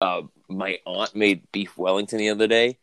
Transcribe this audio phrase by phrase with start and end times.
[0.00, 2.78] Uh, my aunt made beef Wellington the other day.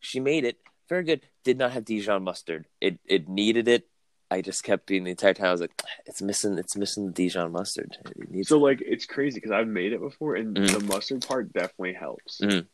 [0.00, 1.22] She made it very good.
[1.44, 2.66] Did not have Dijon mustard.
[2.80, 3.88] It it needed it.
[4.30, 5.46] I just kept being the entire time.
[5.46, 6.56] I was like, it's missing.
[6.58, 7.96] It's missing the Dijon mustard.
[8.16, 10.72] It needs So like it's crazy because I've made it before, and Mhm.
[10.72, 12.40] the mustard part definitely helps.
[12.40, 12.66] Mhm.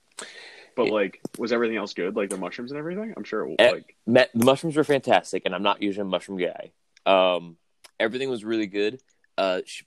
[0.76, 0.92] But Yeah.
[0.92, 2.14] like, was everything else good?
[2.16, 3.12] Like the mushrooms and everything?
[3.16, 3.48] I'm sure.
[3.48, 6.72] It, Eh, like, Met, the mushrooms were fantastic, and I'm not usually a mushroom guy.
[7.06, 7.56] Um,
[7.98, 9.00] everything was really good.
[9.36, 9.84] Uh, she,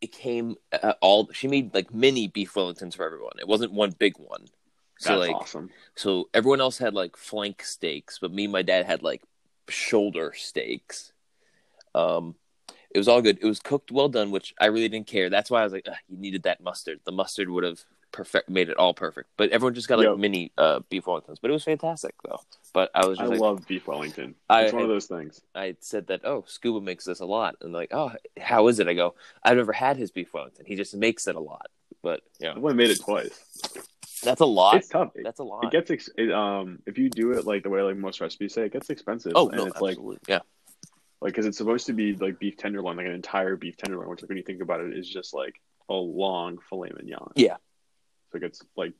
[0.00, 1.28] it came uh, all.
[1.32, 3.32] She made like mini beef Wellingtons for everyone.
[3.38, 4.46] It wasn't one big one.
[4.98, 5.70] So that's like, awesome.
[5.94, 9.22] so everyone else had like flank steaks, but me and my dad had like
[9.68, 11.12] shoulder steaks.
[11.94, 12.34] Um,
[12.90, 13.38] it was all good.
[13.40, 15.30] It was cooked well done, which I really didn't care.
[15.30, 17.00] That's why I was like, "Ugh, you needed that mustard.
[17.04, 19.28] The mustard would have perfect made it all perfect.
[19.36, 20.18] But everyone just got like Yep.
[20.18, 21.36] mini uh, beef Wellingtons.
[21.40, 22.40] But it was fantastic though.
[22.72, 24.34] But I was I just like, love beef Wellington.
[24.48, 25.40] I- it's one of those things.
[25.54, 27.56] I said that, oh, Scuba makes this a lot.
[27.60, 28.88] And like, oh, how is it?
[28.88, 30.64] I go, I've never had his beef Wellington.
[30.66, 31.66] He just makes it a lot.
[32.02, 33.38] But, yeah, I've only made it twice.
[34.22, 34.76] that's a lot.
[34.76, 35.12] It's tough.
[35.16, 35.64] It, That's a lot.
[35.64, 38.54] it gets ex- it, um if you do it like the way like most recipes
[38.54, 39.32] say, it gets expensive.
[39.34, 40.18] oh, and no, it's like absolutely.
[40.28, 40.40] yeah.
[41.20, 44.22] like because it's supposed to be like beef tenderloin, like an entire beef tenderloin, which
[44.22, 45.54] like when you think about it is just like
[45.88, 47.32] a long filet mignon.
[47.36, 47.56] Yeah.
[48.30, 48.92] So it gets like,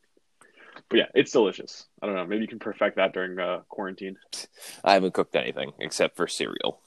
[0.88, 1.86] but yeah, it's delicious.
[2.00, 2.26] I don't know.
[2.26, 4.16] Maybe you can perfect that during uh, quarantine.
[4.84, 6.80] I haven't cooked anything except for cereal.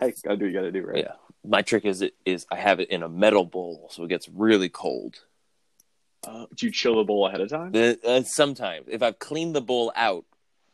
[0.00, 0.98] Hey, gotta do what you gotta do, right?
[0.98, 1.12] Yeah.
[1.44, 4.28] My trick is it is I have it in a metal bowl so it gets
[4.28, 5.22] really cold.
[6.26, 7.72] Uh, do you chill the bowl ahead of time?
[7.72, 10.24] The, uh, sometimes if I've cleaned the bowl out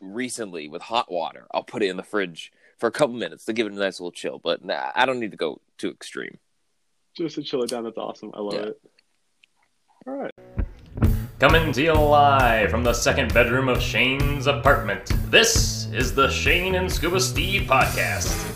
[0.00, 3.52] recently with hot water, I'll put it in the fridge for a couple minutes to
[3.52, 4.40] give it a nice little chill.
[4.42, 6.38] But nah, I don't need to go too extreme.
[7.16, 7.84] Just to chill it down.
[7.84, 8.32] That's awesome.
[8.34, 8.60] I love Yeah.
[8.70, 8.80] it.
[10.06, 10.34] All right.
[11.38, 15.10] Coming to you live from the second bedroom of Shane's apartment.
[15.30, 18.50] This is the Shane and Scuba Steve podcast.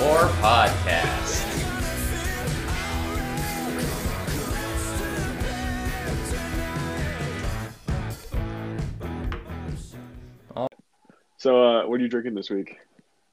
[0.00, 1.19] Or podcast.
[11.40, 12.76] So, uh, what are you drinking this week?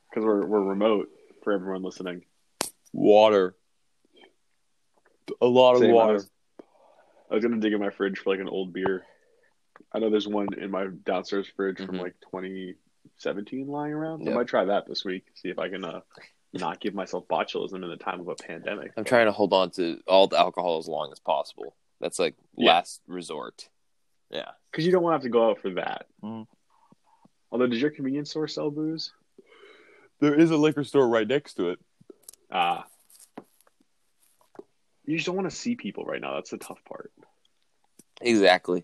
[0.09, 1.09] Because we're we're remote
[1.44, 2.23] for everyone listening.
[2.94, 3.53] Water.
[5.41, 6.29] A lot Same, I was,
[7.29, 9.03] I was gonna dig in my fridge for like an old beer.
[9.91, 12.01] I know there's one in my downstairs fridge from Mhm.
[12.01, 14.24] like 2017 lying around.
[14.24, 15.25] So I might try that this week.
[15.34, 16.00] See if I can uh,
[16.53, 18.94] not give myself botulism in the time of a pandemic.
[18.95, 21.75] I'm trying to hold on to all the alcohol as long as possible.
[22.00, 22.72] That's like Yeah.
[22.72, 23.68] last resort.
[24.29, 24.51] Yeah.
[24.72, 26.07] Because you don't want to have to go out for that.
[26.24, 26.47] Mhm.
[27.51, 29.11] Although, does your convenience store sell booze?
[30.19, 31.79] There is a liquor store right next to it.
[32.51, 32.85] Ah.
[35.05, 36.35] You just don't want to see people right now.
[36.35, 37.11] That's the tough part.
[38.21, 38.83] Exactly.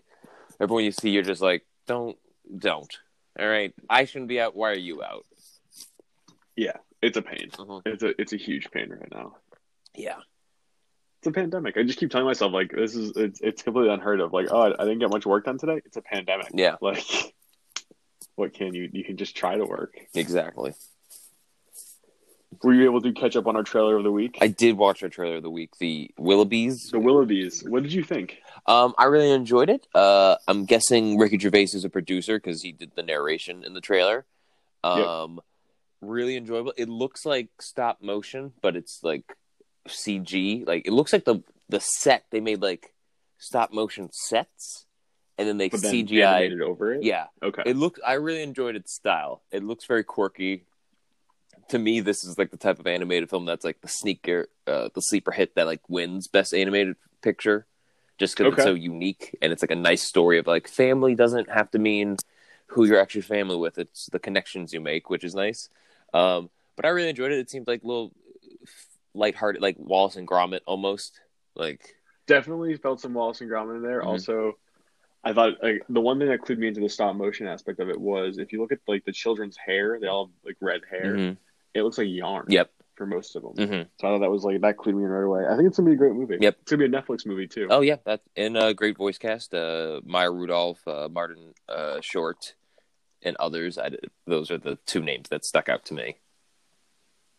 [0.60, 2.16] Everyone you see, you're just like, don't,
[2.56, 2.98] don't.
[3.38, 3.74] All right.
[3.90, 4.54] I shouldn't be out.
[4.54, 5.26] Why are you out?
[6.56, 7.50] Yeah, it's a pain.
[7.50, 7.82] Mhm.
[7.84, 9.36] It's a it's a huge pain right now.
[9.96, 10.18] Yeah.
[11.18, 11.76] It's a pandemic.
[11.76, 14.32] I just keep telling myself like this is it's it's completely unheard of.
[14.32, 15.80] Like, oh, I, I didn't get much work done today.
[15.84, 16.48] It's a pandemic.
[16.54, 16.76] Yeah.
[16.80, 17.02] Like,
[18.36, 18.88] what can you?
[18.92, 19.96] You can just try to work.
[20.14, 20.74] Exactly.
[22.62, 24.38] Were you able to catch up on our trailer of the week?
[24.40, 26.90] I did watch our trailer of the week, the Willoughbys.
[26.92, 27.68] the Willoughbys.
[27.68, 28.38] What did you think?
[28.66, 29.86] Um, I really enjoyed it.
[29.94, 33.80] Uh, I'm guessing Ricky Gervais is a producer because he did the narration in the
[33.80, 34.24] trailer.
[34.84, 35.40] Um,
[36.00, 36.72] really enjoyable.
[36.76, 39.36] It looks like stop motion, but it's like
[39.88, 40.66] CG.
[40.66, 42.94] Like it looks like the the set they made like
[43.38, 44.86] stop motion sets,
[45.38, 46.42] and then they But then CGI.
[46.42, 47.02] animated over it.
[47.02, 47.62] Yeah, Okay.
[47.66, 48.00] it looks.
[48.06, 49.42] I really enjoyed its style.
[49.50, 50.64] It looks very quirky.
[51.68, 54.90] To me, this is like the type of animated film that's like the sneaker, uh,
[54.94, 57.66] the sleeper hit that like wins best animated picture,
[58.18, 58.62] just because Okay.
[58.62, 61.78] it's so unique and it's like a nice story of like family doesn't have to
[61.78, 62.16] mean
[62.66, 63.78] who you're actually family with.
[63.78, 65.68] It's the connections you make, which is nice.
[66.12, 67.38] Um, but I really enjoyed it.
[67.38, 68.12] It seemed like a little
[69.14, 71.20] lighthearted, like Wallace and Gromit almost.
[71.54, 71.96] Like
[72.26, 74.00] Definitely felt some Wallace and Gromit in there.
[74.02, 74.06] Mhm.
[74.06, 74.58] Also,
[75.24, 77.88] I thought like the one thing that clued me into the stop motion aspect of
[77.88, 80.82] it was if you look at like the children's hair, they all have like red
[80.90, 81.16] hair.
[81.16, 81.36] mhm.
[81.74, 82.46] It looks like yarn.
[82.48, 83.52] yep, For most of them.
[83.68, 85.44] hmm So I thought that was like that clued me in right away.
[85.50, 86.36] I think it's gonna be a great movie.
[86.40, 86.56] Yep.
[86.62, 87.66] It's gonna be a Netflix movie too.
[87.70, 89.54] Oh yeah, that and a great voice cast.
[89.54, 92.54] Uh, Maya Rudolph, uh, Martin uh, Short,
[93.22, 93.78] and others.
[93.78, 93.90] I
[94.26, 96.18] those are the two names that stuck out to me.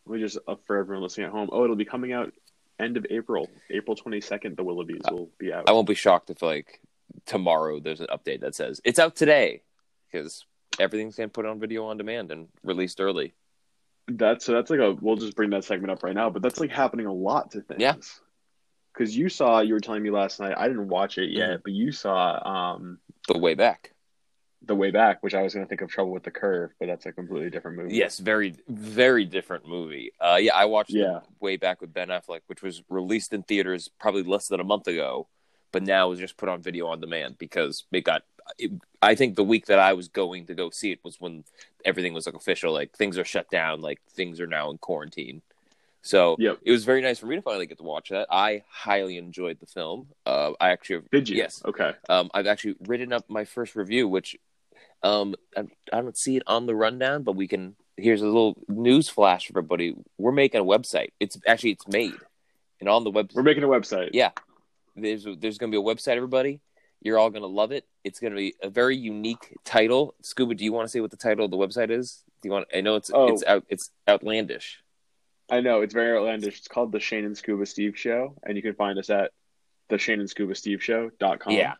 [0.08, 1.50] Let me just up for everyone listening at home.
[1.52, 2.34] Oh, it'll be coming out
[2.80, 4.58] end of April, April twenty second.
[4.58, 5.70] The Willoughbys will be out.
[5.70, 6.82] I won't be shocked if like
[7.26, 9.62] tomorrow there's an update that says it's out today
[10.12, 10.44] because
[10.80, 13.34] everything's getting put on video on demand and released early.
[14.08, 14.94] That's so that's like a.
[14.94, 16.30] We'll just bring that segment up right now.
[16.30, 17.82] But that's like happening a lot to things.
[17.82, 17.96] Yeah.
[18.94, 20.54] Because you saw, you were telling me last night.
[20.58, 21.62] I didn't watch it yet, Mm-hmm.
[21.64, 23.92] but you saw um The way back.
[24.68, 26.88] The Way Back, which I was going to think of Trouble with the Curve, but
[26.88, 27.96] that's a completely different movie.
[27.96, 30.12] Yes, very very different movie.
[30.20, 31.20] Uh, yeah, I watched Yeah.
[31.40, 34.88] way back with Ben Affleck, which was released in theaters probably less than a month
[34.88, 35.28] ago,
[35.76, 38.24] but now was just put on video on demand because it got.
[38.58, 41.44] It, I think the week that I was going to go see it was when
[41.84, 45.42] everything was like official, like things are shut down, like things are now in quarantine.
[46.02, 46.60] So Yep.
[46.64, 48.28] it was very nice for me to finally get to watch that.
[48.32, 50.08] I highly enjoyed the film.
[50.26, 51.36] Uh, I actually Did you?
[51.36, 51.62] Yes.
[51.66, 51.92] Okay.
[52.08, 54.38] um, I've actually written up my first review, which
[55.04, 57.76] um, I, I don't see it on the rundown, but we can.
[57.98, 59.94] Here's a little news flash for everybody.
[60.18, 61.10] We're making a website.
[61.20, 62.16] It's actually it's made,
[62.80, 64.12] and on the website We're making a website.
[64.14, 64.32] Yeah,
[64.96, 66.16] there's there's going to be a website.
[66.16, 66.60] Everybody,
[67.02, 67.86] you're all going to love it.
[68.04, 70.16] It's going to be a very unique title.
[70.22, 72.24] Scuba, do you want to say what the title of the website is?
[72.42, 72.68] Do you want?
[72.76, 73.28] I know it's Oh.
[73.28, 74.80] it's out it's outlandish.
[75.50, 75.82] I know.
[75.82, 76.58] It's very outlandish.
[76.58, 79.32] It's called The Shane and Scuba Steve Show, and you can find us at
[79.90, 81.54] the Shane and Scuba Steve Show.com.
[81.54, 81.74] Yeah.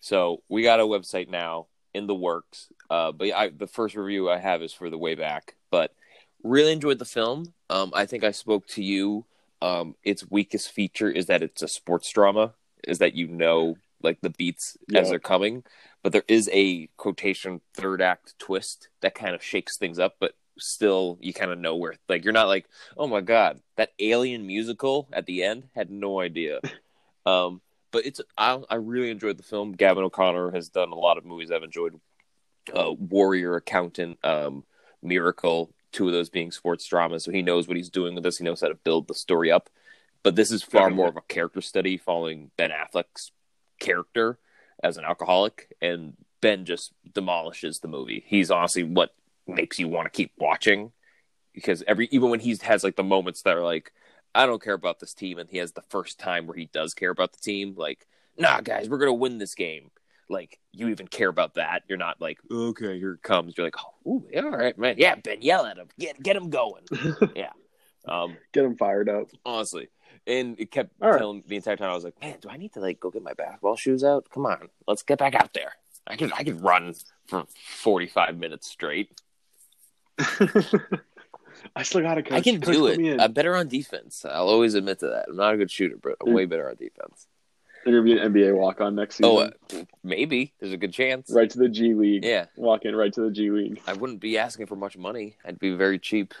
[0.00, 2.68] So we got a website now in the works.
[2.90, 5.54] Uh, but I, the first review I have is for the way back.
[5.70, 5.94] But
[6.42, 7.54] really enjoyed the film.
[7.70, 9.24] Um, I think I spoke to you.
[9.62, 12.54] Um, its weakest feature is that it's a sports drama.
[12.86, 15.00] Is that you know like the beats Yeah.
[15.00, 15.64] as they're coming,
[16.02, 20.16] but there is a quotation third act twist that kind of shakes things up.
[20.20, 22.66] But still, you kind of know where like you're not like
[22.96, 26.60] oh my god that alien musical at the end had no idea.
[27.26, 27.60] um,
[27.90, 29.72] but it's I, I really enjoyed the film.
[29.72, 31.98] Gavin O'Connor has done a lot of movies I've enjoyed.
[32.72, 34.64] Uh, Warrior Accountant, um,
[35.02, 37.24] Miracle, two of those being sports dramas.
[37.24, 38.38] So he knows what he's doing with this.
[38.38, 39.70] He knows how to build the story up.
[40.22, 43.30] But this is far more of a character study following Ben Affleck's
[43.78, 44.38] character
[44.82, 48.24] as an alcoholic, and Ben just demolishes the movie.
[48.26, 49.14] He's honestly what
[49.46, 50.92] makes you want to keep watching
[51.52, 53.92] because every even when he has like the moments that are like
[54.34, 56.92] I don't care about this team, and he has the first time where he does
[56.92, 57.74] care about the team.
[57.76, 58.06] Like,
[58.36, 59.90] nah, guys, we're gonna win this game.
[60.28, 61.82] Like, you even care about that.
[61.88, 63.54] You're not like, okay, here it comes.
[63.56, 63.76] You're like,
[64.06, 66.82] oh, yeah, all right, man, yeah, Ben, yell at him, get get him going.
[67.36, 67.50] yeah,
[68.06, 69.28] um, Get him fired up.
[69.44, 69.88] honestly,
[70.26, 71.18] and it kept All right.
[71.18, 71.90] telling the entire time.
[71.90, 74.28] I was like, man, do I need to like go get my basketball shoes out?
[74.30, 75.72] Come on, let's get back out there.
[76.06, 76.94] I can I can run
[77.26, 77.44] for
[77.82, 79.10] 45 minutes straight.
[81.76, 82.32] I still got to coach.
[82.32, 83.20] I can Coach, do it.
[83.20, 84.24] I'm better on defense.
[84.24, 85.26] I'll always admit to that.
[85.28, 86.34] I'm not a good shooter, but I'm Mm.
[86.34, 87.26] way better on defense.
[87.84, 89.30] You're gonna be an NBA walk on next season.
[89.72, 91.30] Oh, uh, maybe there's a good chance.
[91.30, 92.24] right to the G League.
[92.24, 93.80] Yeah, Walk in right to the G League.
[93.86, 95.36] I wouldn't be asking for much money.
[95.44, 96.34] I'd be very cheap.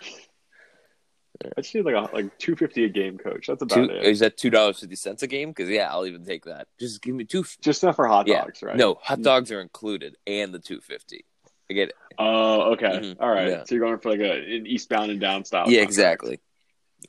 [1.44, 3.48] I just need like a, like two fifty a game, coach.
[3.48, 4.04] That's about Two, it.
[4.04, 5.50] is that two dollars fifty cents a game?
[5.50, 6.68] Because yeah, I'll even take that.
[6.78, 7.44] Just give me two.
[7.60, 8.76] Just enough for hot yeah, dogs, right?
[8.76, 11.24] no hot dogs are included and the two fifty.
[11.68, 11.96] I get it.
[12.18, 12.86] Oh, okay.
[12.86, 13.16] Mhm.
[13.20, 13.48] All right.
[13.48, 13.64] Yeah.
[13.64, 15.64] So you're going for like a an eastbound and down style.
[15.66, 15.90] yeah, contract.
[15.90, 16.40] exactly.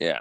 [0.00, 0.20] Yeah,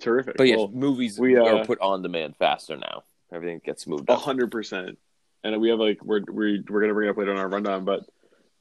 [0.00, 0.36] Terrific.
[0.36, 3.04] but yeah, Well, movies we, uh, are put on demand faster now.
[3.32, 4.98] Everything gets moved A hundred percent.
[5.44, 7.84] And we have like we're we we're gonna bring it up later on our rundown,
[7.84, 8.04] but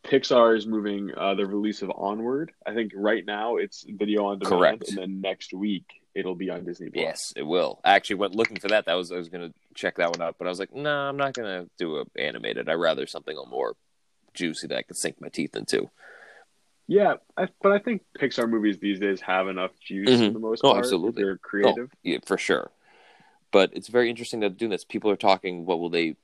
[0.04, 2.52] Pixar is moving uh, the release of Onward.
[2.66, 4.90] I think right now it's video on demand, Correct.
[4.90, 7.02] and then next week it'll be on Disney Plus.
[7.02, 7.80] Yes, it will.
[7.84, 8.86] I actually went looking for that.
[8.86, 11.10] That was I was gonna check that one out, but I was like, no, nah,
[11.10, 12.70] I'm not gonna do a animated.
[12.70, 13.76] I'd rather something a little more
[14.34, 15.90] juicy that I can sink my teeth into.
[16.88, 20.28] Yeah, I, but I think Pixar movies these days have enough juice Mhm.
[20.28, 20.80] for the most Oh, part.
[20.86, 21.22] absolutely.
[21.24, 21.90] They're creative.
[21.94, 22.72] Oh, yeah, for sure.
[23.52, 24.86] But it's very interesting that they're doing this.
[24.86, 25.66] People are talking.
[25.66, 26.16] What will they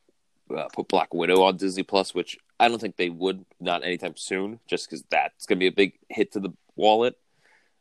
[0.53, 2.13] uh, put Black Widow on Disney Plus?
[2.13, 3.45] Which I don't think they would.
[3.59, 4.59] Not anytime soon.
[4.67, 7.17] Just because that's going to be a big hit to the wallet.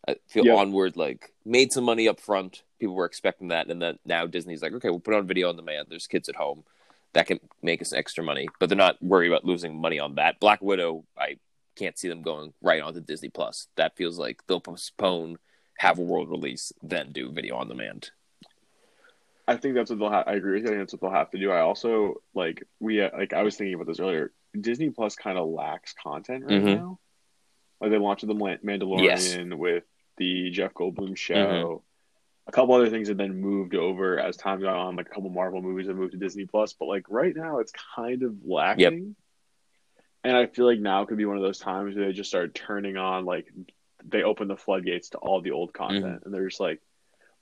[0.08, 0.54] I feel Yeah.
[0.54, 2.62] onward like made some money up front.
[2.80, 5.56] People were expecting that, and then now Disney's like, okay, we'll put on video on
[5.56, 5.86] demand.
[5.88, 6.64] There's kids at home
[7.12, 10.40] that can make us extra money, but they're not worried about losing money on that.
[10.40, 11.36] Black Widow, I
[11.76, 13.68] can't see them going right onto Disney Plus.
[13.76, 15.38] That feels like they'll postpone,
[15.78, 18.10] have a world release, then do video on demand.
[19.48, 20.10] I think that's what they'll.
[20.10, 20.68] Ha- I agree with you.
[20.68, 21.50] I think that's what they'll have to do.
[21.50, 24.32] I also like we uh, like I was thinking about this earlier.
[24.58, 26.76] Disney Plus kind of lacks content right Mhm.
[26.76, 26.98] now.
[27.80, 29.84] Like they launched the Man- Mandalorian with
[30.18, 31.34] the Jeff Goldblum show.
[31.34, 31.78] Mm-hmm.
[32.48, 34.94] A couple other things have been moved over as time got on.
[34.96, 37.72] Like a couple Marvel movies have moved to Disney Plus, but like right now it's
[37.96, 39.16] kind of lacking.
[40.24, 42.54] And I feel like now could be one of those times where they just start
[42.54, 43.46] turning on like
[44.04, 46.24] they open the floodgates to all the old content, Mm-hmm.
[46.24, 46.80] and they're just like,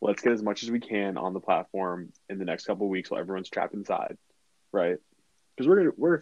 [0.01, 2.91] let's get as much as we can on the platform in the next couple of
[2.91, 4.17] weeks while everyone's trapped inside,
[4.73, 4.97] right?
[5.57, 6.21] Because we're gonna we're,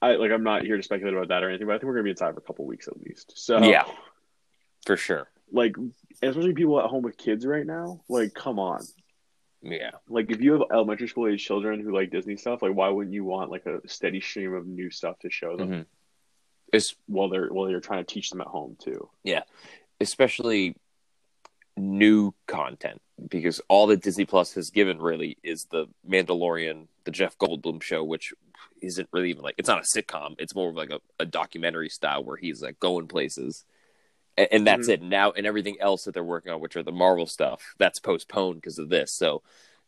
[0.00, 1.94] I like I'm not here to speculate about that or anything, but I think we're
[1.94, 3.32] gonna be inside for a couple of weeks at least.
[3.36, 3.84] So Yeah,
[4.86, 5.28] for sure.
[5.52, 5.76] like
[6.22, 8.82] especially people at home with kids right now, like come on,
[9.64, 12.88] Yeah, like if you have elementary school age children who like Disney stuff, like why
[12.90, 15.86] wouldn't you want like a steady stream of new stuff to show them Mhm.
[16.72, 19.08] it's while they're while you're trying to teach them at home too?
[19.22, 19.42] Yeah.
[20.00, 20.76] Especially
[21.76, 27.36] new content because all that Disney Plus has given really is the Mandalorian, the Jeff
[27.38, 28.32] Goldblum show, which
[28.80, 30.34] isn't really even like it's not a sitcom.
[30.38, 33.64] It's more of like a, a documentary style where he's like going places,
[34.36, 34.92] and, and that's Mhm.
[34.94, 35.02] it.
[35.02, 38.56] Now and everything else that they're working on, which are the Marvel stuff, that's postponed
[38.60, 39.12] because of this.
[39.12, 39.42] So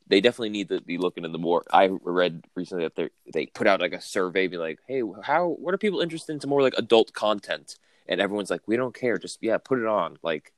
[0.08, 1.64] they definitely need to be looking in the more.
[1.72, 5.48] I read recently that they they put out like a survey, be like, hey, how
[5.48, 7.76] what are people interested into more like adult content?
[8.08, 10.18] And everyone's like, we don't care, just yeah, put it on.
[10.22, 10.52] Like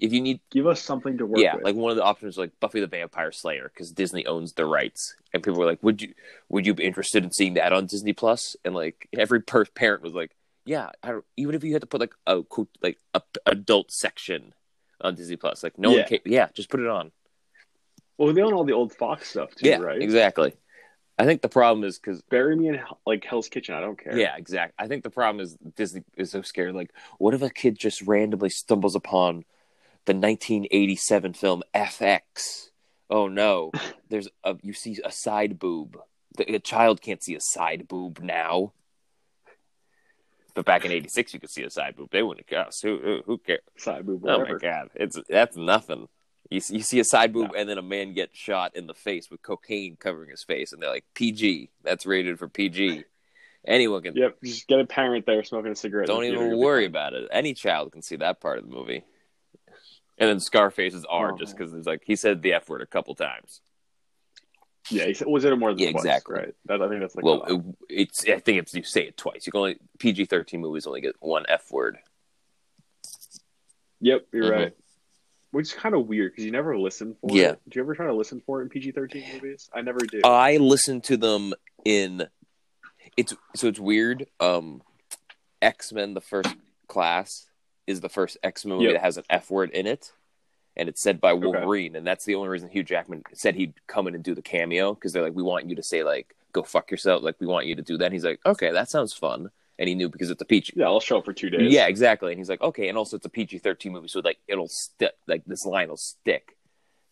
[0.00, 1.64] if you need Give us something to work yeah, with.
[1.64, 5.14] like one of the options like Buffy the Vampire Slayer because Disney owns the rights,
[5.32, 6.14] and people were like, "Would you
[6.48, 10.02] would you be interested in seeing that on Disney Plus?" And like every per- parent
[10.02, 10.34] was like,
[10.64, 10.90] "Yeah,
[11.36, 14.54] even if you had to put like a quote like a adult section
[15.00, 15.96] on Disney Plus, like no Yeah.
[15.98, 17.12] one can, yeah, just put it on."
[18.18, 20.00] well, they own all the old Fox stuff too, yeah, right?
[20.00, 20.52] exactly.
[21.18, 23.74] I think the problem is because Bury me in like Hell's Kitchen.
[23.74, 24.16] I don't care.
[24.16, 24.74] yeah, exactly.
[24.82, 26.74] I think the problem is Disney is so scared.
[26.74, 29.44] Like, what if a kid just randomly stumbles upon
[30.06, 32.68] the 1987 film FX?
[33.10, 33.72] Oh no,
[34.08, 35.98] there's a you see a side boob.
[36.38, 38.72] The, a child can't see a side boob now.
[40.54, 42.10] But back in '86, you could see a side boob.
[42.10, 42.66] They wouldn't care.
[42.82, 43.60] Who, who, who cares?
[43.78, 46.08] Side boob, Oh my god, it's that's nothing.
[46.50, 48.92] You see, you see a side boob, and then a man gets shot in the
[48.94, 51.70] face with cocaine covering his face, and they're like PG.
[51.82, 53.04] That's rated for PG.
[53.66, 54.14] Anyone can.
[54.16, 56.08] Yep, just get a parent there smoking a cigarette.
[56.08, 57.28] Don't even worry about it.
[57.32, 59.04] Any child can see that part of the movie.
[60.18, 61.38] And then Scarface is R Oh.
[61.38, 63.60] just because it's like he said the F word a couple times.
[64.90, 66.34] Yeah, he said, was it more than Yeah, twice, exactly.
[66.34, 66.54] Right.
[66.66, 69.46] That, I think that's like well, it, it's I think it's you say it twice.
[69.46, 71.98] You can only PG thirteen movies only get one F word.
[74.00, 74.50] yep, you're Mhm.
[74.56, 74.76] right.
[75.52, 77.52] Which is kind of weird because you never listen for Yeah.
[77.52, 77.60] it.
[77.68, 79.68] Do you ever try to listen for it in PG thirteen movies?
[79.72, 80.20] I never do.
[80.24, 81.52] I listen to them
[81.84, 82.26] in
[83.16, 84.26] it's so it's weird.
[84.40, 84.82] Um
[85.60, 86.54] X Men the first
[86.88, 87.46] class
[87.86, 88.94] is the first X Men movie Yep.
[88.94, 90.12] that has an F word in it.
[90.76, 91.44] And it's said by Okay.
[91.46, 94.40] Wolverine, and that's the only reason Hugh Jackman said he'd come in and do the
[94.42, 97.46] cameo because they're like, we want you to say like, "Go fuck yourself," like we
[97.46, 98.06] want you to do that.
[98.06, 100.72] And he's like, okay, that sounds fun, and he knew because it's a PG.
[100.76, 101.70] yeah, I'll show up for two days.
[101.72, 102.32] Yeah, exactly.
[102.32, 105.12] And he's like, okay, and also it's a PG thirteen movie, so like it'll stick,
[105.26, 106.56] like this line will stick.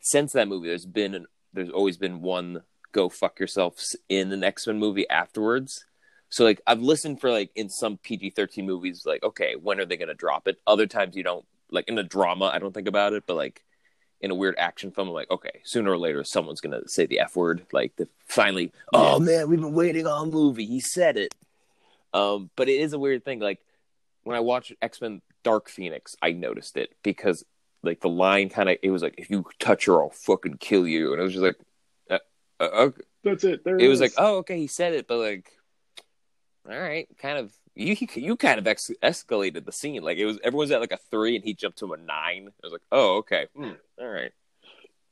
[0.01, 2.63] Since that movie, there's been an, there's always been one
[2.93, 5.85] "Go fuck yourself" in an X Men movie afterwards.
[6.31, 9.85] So like I've listened for like in some PG thirteen movies, like okay, when are
[9.85, 10.57] they gonna drop it?
[10.67, 13.63] Other times you don't like in a drama, I don't think about it, but like
[14.21, 17.21] in a weird action film, I'm like, okay, sooner or later someone's gonna say the
[17.21, 17.67] F word.
[17.73, 20.67] Like the finally, oh man, we've been waiting on a movie.
[20.67, 21.35] He said it.
[22.13, 23.41] Um, but it is a weird thing.
[23.41, 23.61] Like
[24.25, 27.45] when I watched X Men Dark Phoenix, I noticed it because
[27.83, 30.87] like the line kind of it was like if you touch her, I'll fucking kill
[30.87, 31.57] you, and it was just like,
[32.11, 32.19] uh,
[32.61, 33.03] uh, okay.
[33.23, 33.65] That's it.
[33.65, 35.51] There it was like, oh okay, he said it, but like,
[36.69, 37.53] all right, kind of.
[37.81, 40.03] You you kind of ex- escalated the scene.
[40.03, 42.49] Like it was everyone's at like a three, and he jumped to a nine.
[42.49, 44.33] I was like, oh okay, hmm, all right.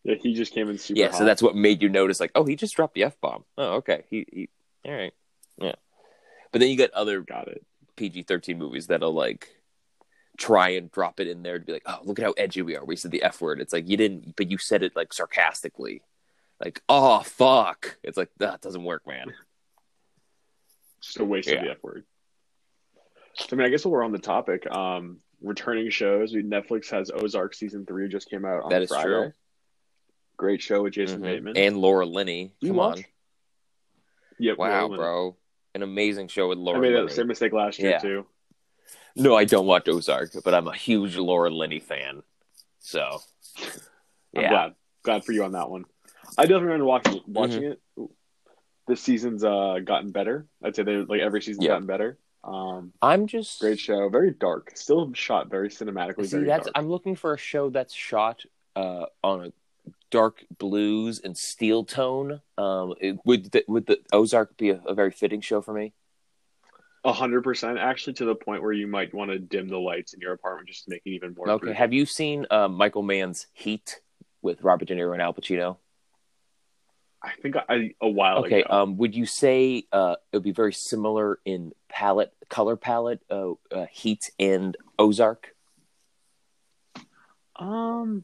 [0.05, 1.17] yeah, he just came in super Yeah, hot.
[1.19, 2.21] so that's what made you notice.
[2.21, 3.45] Like, oh, he just dropped the f bomb.
[3.57, 4.05] Oh, okay.
[4.11, 4.49] He, he,
[4.85, 5.15] all right,
[5.57, 5.77] yeah.
[6.53, 7.65] But then you get other got it.
[7.97, 9.49] PG thirteen movies that'll like
[10.37, 12.77] try and drop it in there to be like, oh, look at how edgy we
[12.77, 12.85] are.
[12.85, 13.61] We said the f word.
[13.61, 16.03] It's like you didn't, but you said it like sarcastically.
[16.63, 17.97] Like, oh fuck.
[18.03, 19.33] It's like that doesn't work, man.
[21.01, 21.57] Just a waste Yeah.
[21.61, 22.05] of the F word.
[23.51, 26.35] I mean, I guess while we're on the topic, um, returning shows.
[26.35, 29.05] Netflix has Ozark season three just came out on That is Friday.
[29.09, 29.33] true.
[30.37, 31.25] Great show with Jason Mhm.
[31.25, 31.57] Bateman.
[31.57, 32.53] and Laura Linney.
[32.61, 32.99] You Come watch?
[32.99, 33.05] on,
[34.39, 34.97] yep, wow, Roland.
[34.97, 35.37] bro,
[35.75, 37.07] an amazing show with Laura I made Linney.
[37.07, 37.99] that same mistake last year Yeah.
[37.99, 38.27] too.
[39.17, 42.23] No, I don't watch Ozark, but I'm a huge Laura Linney fan.
[42.81, 43.19] So,
[44.37, 44.75] I'm yeah, glad.
[45.03, 45.85] Glad for you on that one.
[46.37, 48.03] I definitely remember watching watching Mm-hmm.
[48.03, 48.11] it.
[48.87, 50.47] This season's uh gotten better.
[50.63, 51.73] I'd say they like every season's Yeah.
[51.73, 52.19] gotten better.
[52.49, 54.73] Um, I'm just great show, very dark.
[54.75, 56.27] Still shot very cinematically.
[56.27, 56.73] See, very that's dark.
[56.77, 59.53] I'm looking for a show that's shot uh, on a
[60.11, 62.41] dark blues and steel tone.
[62.57, 65.93] Um, it, would the, would the Ozark be a, a very fitting show for me?
[67.05, 70.15] A hundred percent, actually, to the point where you might want to dim the lights
[70.15, 71.49] in your apartment just to make it even more.
[71.51, 71.59] Okay.
[71.61, 71.77] creepy.
[71.77, 74.01] Have you seen uh, Michael Mann's Heat
[74.43, 75.77] with Robert De Niro and Al Pacino?
[77.23, 78.63] I think I a while Okay.
[78.63, 78.83] ago.
[78.83, 83.53] Um, would you say uh, it would be very similar in palette, color palette, uh,
[83.73, 85.55] uh, Heat and Ozark?
[87.57, 88.23] Um,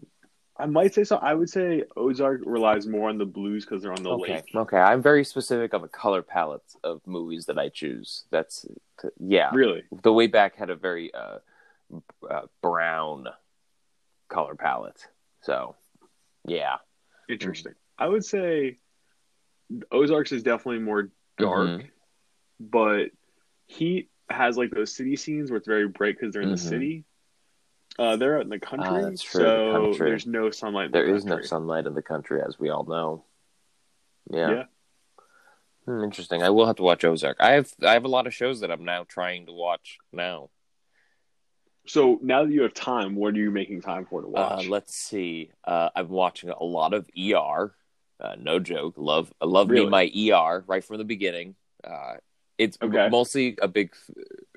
[0.57, 1.17] I might say so.
[1.17, 4.35] I would say Ozark relies more on the blues because they're on the Okay.
[4.35, 4.45] lake.
[4.55, 4.79] Okay.
[4.79, 8.25] I'm very specific on the color palette of movies that I choose.
[8.31, 8.65] That's
[9.19, 9.51] yeah.
[9.53, 9.83] Really?
[10.03, 11.39] the way back had a very uh,
[12.31, 13.27] uh, brown
[14.29, 15.05] color palette.
[15.43, 15.75] So,
[16.47, 16.77] yeah,
[17.29, 17.75] Interesting.
[17.99, 18.79] I would say
[19.91, 21.91] Ozarks is definitely more dark, Mhm.
[22.61, 23.11] but
[23.67, 26.53] Heat has like those city scenes where it's very bright because they're in Mhm.
[26.53, 27.05] the city.
[27.99, 30.11] Uh, they're out in the country, that's true, the so country.
[30.11, 30.87] there's no sunlight.
[30.87, 33.25] In there the is no sunlight in the country, as we all know.
[34.31, 34.51] Yeah.
[34.51, 34.65] Yeah.
[35.85, 36.43] Hmm, interesting.
[36.43, 37.37] I will have to watch Ozark.
[37.41, 40.51] I have I have a lot of shows that I'm now trying to watch now.
[41.87, 44.53] So now that you have time, what are you making time for to watch?
[44.53, 44.67] Uh, watch?
[44.69, 45.51] let's see.
[45.65, 47.75] Uh, I'm watching a lot of ER.
[48.21, 48.95] Uh, no joke.
[48.97, 49.87] Love I love Really?
[49.87, 51.57] me my ER right from the beginning.
[51.83, 52.15] Uh,
[52.59, 53.09] it's Okay.
[53.11, 53.93] mostly a big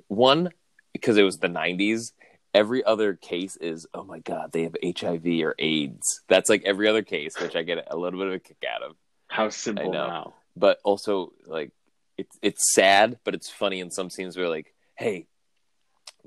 [0.07, 0.49] one
[0.93, 2.11] because it was the 90s.
[2.53, 6.21] Every other case is oh my god they have HIV or AIDS.
[6.27, 8.81] That's like every other case, which I get a little bit of a kick out
[8.83, 8.95] of.
[9.27, 10.07] How simple I know.
[10.07, 10.33] now.
[10.55, 11.71] but also like
[12.17, 15.27] it's it's sad, but it's funny in some scenes where like, hey,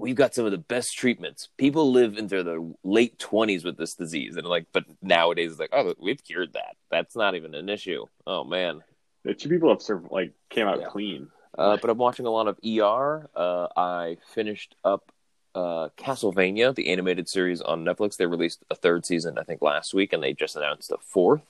[0.00, 1.49] we've got some of the best treatments.
[1.59, 5.71] People live into their late twenties with this disease, and like, but nowadays it's like,
[5.73, 6.76] oh, we've cured that.
[6.90, 8.07] That's not even an issue.
[8.26, 8.83] Oh man.
[9.25, 10.87] The two people have served, like came out Yeah.
[10.87, 11.28] clean.
[11.59, 13.28] Uh, but I'm watching a lot of ER.
[13.37, 15.12] Uh, I finished up
[15.54, 18.16] uh, Castlevania, the animated series on Netflix.
[18.16, 21.42] They released a third season, I think, last week, and they just announced a fourth.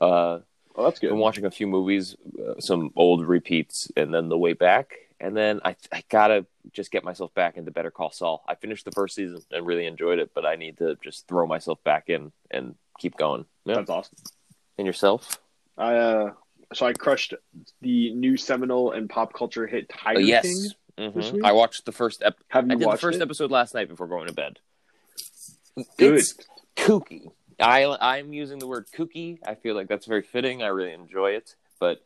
[0.00, 0.40] Uh,
[0.74, 1.12] Oh, that's good.
[1.12, 4.94] I'm watching a few movies, uh, some old repeats, and then The Way Back.
[5.22, 8.44] And then I, I gotta just get myself back into Better Call Saul.
[8.48, 11.46] I finished the first season and really enjoyed it, but I need to just throw
[11.46, 13.44] myself back in and keep going.
[13.64, 13.76] Yeah.
[13.76, 14.16] That's awesome.
[14.78, 15.38] And yourself?
[15.78, 16.32] I uh,
[16.74, 17.34] so I crushed
[17.80, 20.42] the new seminal and pop culture hit Tiger Uh, yes.
[20.42, 20.70] King.
[21.12, 21.40] Mhm.
[21.44, 23.22] I watched the first ep- Have I you did the first it?
[23.22, 24.58] episode last night before going to bed.
[25.98, 26.14] Good.
[26.14, 26.34] It's
[26.76, 27.30] kooky.
[27.60, 29.38] I I'm using the word kooky.
[29.46, 30.62] I feel like that's very fitting.
[30.62, 31.54] I really enjoy it.
[31.80, 32.04] But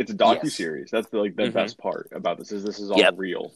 [0.00, 0.90] It's a docu series.
[0.90, 1.52] That's the, like the Mhm.
[1.52, 3.14] best part about this is this is all Yep.
[3.18, 3.52] real.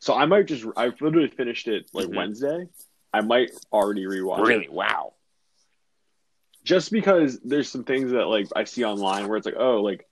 [0.00, 2.16] So I might just I literally finished it like Mhm.
[2.16, 2.68] Wednesday.
[3.12, 5.12] I might already rewatch really, it wow.
[6.64, 10.08] just because there's some things that like I see online where it's like oh like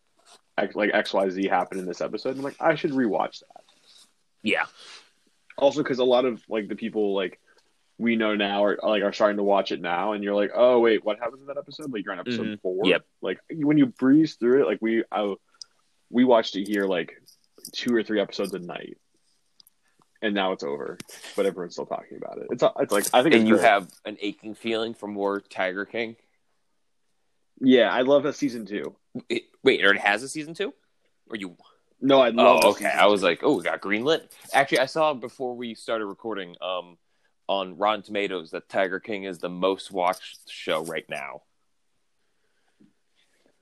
[0.75, 2.31] like X Y Z happened in this episode.
[2.37, 3.65] And I'm like I should rewatch that.
[4.43, 4.67] Yeah.
[5.57, 7.41] Also because a lot of like the people like
[7.99, 10.81] we know now are like are starting to watch it now, and you're like oh
[10.81, 11.93] wait what happens in that episode?
[11.93, 12.61] Like you're on episode Mhm.
[12.61, 12.83] four.
[12.85, 13.05] Yep.
[13.21, 15.35] Like when you breeze through it, like we I,
[16.11, 17.13] we watched it here like
[17.73, 18.99] two or three episodes a night,
[20.21, 20.99] and now it's over,
[21.37, 22.47] but everyone's still talking about it.
[22.51, 23.65] It's it's like I think And you great.
[23.67, 26.17] have an aching feeling for more Tiger King.
[27.61, 28.97] yeah, I love that season two.
[29.29, 30.73] It, wait, it has a season two?
[31.31, 31.57] Or you?
[32.01, 32.61] No, I love.
[32.65, 32.87] Oh, okay.
[32.87, 33.27] I was two.
[33.27, 34.23] like, oh, we got greenlit.
[34.53, 36.97] Actually, I saw before we started recording um,
[37.49, 41.43] on Rotten Tomatoes that Tiger King is the most watched show right now.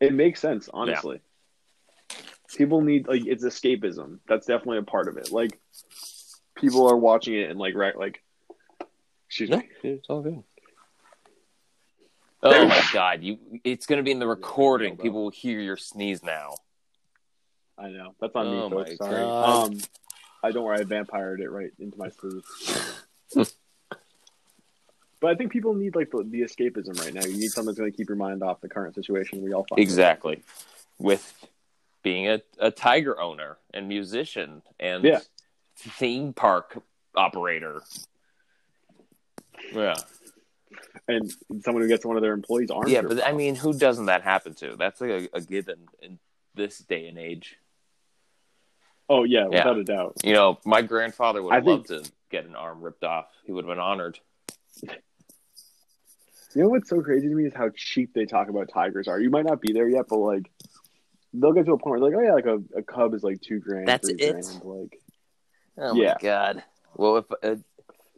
[0.01, 1.21] it makes sense honestly.
[2.57, 4.19] People need like it's escapism.
[4.29, 5.31] That's definitely a part of it.
[5.31, 5.59] Like
[6.57, 8.23] people are watching it and like right like.
[9.29, 9.69] Excuse No, me.
[9.85, 10.43] it's all good.
[12.43, 13.23] Oh my god!
[13.23, 14.97] You, it's going to be in the recording.
[14.97, 16.55] People will hear your sneeze now.
[17.77, 18.97] I know that's on Oh me, folks.
[18.97, 19.14] Sorry.
[19.14, 19.73] God.
[19.73, 19.79] Um,
[20.43, 20.81] I don't worry.
[20.81, 22.43] I vampired it right into my sleeve.
[25.20, 27.22] but I think people need like the, the escapism right now.
[27.24, 29.64] You need something that's going to keep your mind off the current situation we all
[29.68, 29.80] find.
[29.80, 30.42] Exactly.
[30.98, 31.46] With
[32.02, 35.20] being a, a tiger owner and musician and Yeah.
[35.76, 36.83] theme park
[37.14, 37.83] operator.
[39.72, 39.94] Yeah.
[41.09, 41.30] and
[41.62, 42.88] someone who gets one of their employees armed.
[42.88, 44.76] Yeah, but I mean, who doesn't that happen to?
[44.76, 46.18] That's like a, a given in
[46.54, 47.56] this day and age.
[49.09, 49.59] oh yeah, Yeah.
[49.59, 50.16] without a doubt.
[50.24, 53.26] You know, my grandfather would have think- loved to get an arm ripped off.
[53.44, 54.18] He would have been honored.
[56.54, 59.20] You know what's so crazy to me is how cheap they talk about tigers are.
[59.20, 60.50] You might not be there yet, but like
[61.32, 63.22] they'll get to a point where they're like, oh yeah, like a, a cub is
[63.22, 64.32] like two grand, That's three it?
[64.32, 64.64] grand.
[64.64, 65.00] Like
[65.78, 66.14] Oh Yeah.
[66.14, 66.62] my god.
[66.96, 67.54] Well, if uh,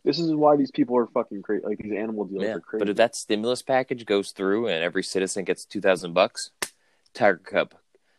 [0.04, 1.64] this is why these people are fucking crazy.
[1.64, 2.80] Like these animal deals yeah, are crazy.
[2.80, 6.50] but if that stimulus package goes through and every citizen gets two thousand bucks,
[7.14, 7.74] Tiger Cub.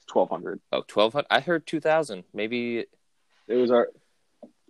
[0.08, 0.62] twelve hundred.
[0.72, 1.28] Oh, twelve hundred.
[1.32, 2.24] I heard two thousand.
[2.34, 2.86] Maybe.
[3.48, 3.90] It was our.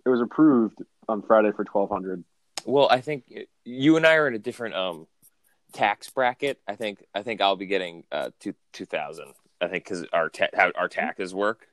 [0.06, 0.78] It was approved
[1.08, 2.24] on Friday for twelve hundred.
[2.64, 3.24] Well, I think
[3.64, 5.06] you and I are in a different um
[5.74, 6.60] tax bracket.
[6.66, 9.34] I think I think I'll be getting uh two two thousand.
[9.60, 11.66] I think because our ta- how our taxes work.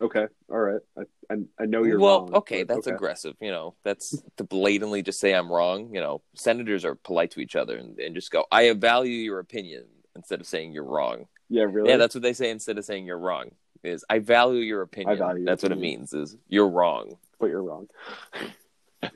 [0.00, 0.80] Okay, all right.
[0.98, 2.34] I I, I know you're well, wrong.
[2.36, 3.36] okay, that's aggressive.
[3.40, 5.94] You know, that's to blatantly just say I'm wrong.
[5.94, 9.40] You know, senators are polite to each other and, and just go, "I value your
[9.40, 9.84] opinion,"
[10.16, 11.26] instead of saying you're wrong.
[11.48, 11.90] Yeah, really.
[11.90, 13.50] Yeah, that's what they say instead of saying you're wrong.
[13.82, 15.18] Is I value your opinion.
[15.18, 16.12] value your that's what it means.
[16.12, 17.16] Is you're wrong.
[17.38, 17.88] but you're wrong.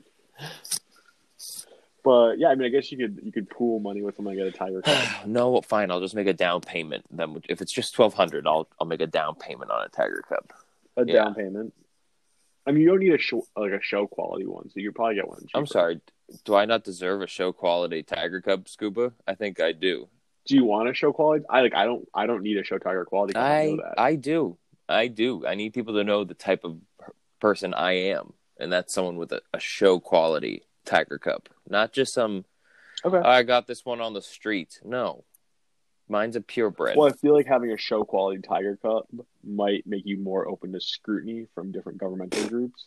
[2.03, 4.43] but yeah, I mean, I guess you could you could pool money with someone and
[4.43, 4.81] get a tiger.
[4.81, 5.25] Cup.
[5.27, 5.91] no, well, fine.
[5.91, 7.05] I'll just make a down payment.
[7.11, 10.23] Then, if it's just twelve hundred, I'll I'll make a down payment on a Tiger
[10.27, 10.53] Cup.
[10.97, 11.23] a Yeah.
[11.25, 11.73] down payment.
[12.65, 14.95] I mean, you don't need a show like a show quality one, so you could
[14.95, 15.45] probably get one.
[15.53, 16.01] I'm sorry.
[16.45, 19.13] Do I not deserve a show quality Tiger Cub scuba?
[19.27, 20.07] I think I do.
[20.45, 21.45] Do you want a show quality?
[21.49, 21.73] I like.
[21.75, 22.07] I don't.
[22.13, 23.35] I don't need a show tiger quality.
[23.35, 24.03] I, I.
[24.09, 24.57] I do.
[24.87, 25.45] I do.
[25.45, 26.77] I need people to know the type of
[27.39, 32.13] person I am, and that's someone with a, a show quality Tiger Cup, not just
[32.13, 32.45] some.
[33.05, 33.17] okay.
[33.17, 34.79] Oh, I got this one on the street.
[34.83, 35.23] No,
[36.09, 36.97] Mine's a purebred.
[36.97, 39.05] Well, I feel like having a show quality tiger cub
[39.43, 42.83] might make you more open to scrutiny from different governmental groups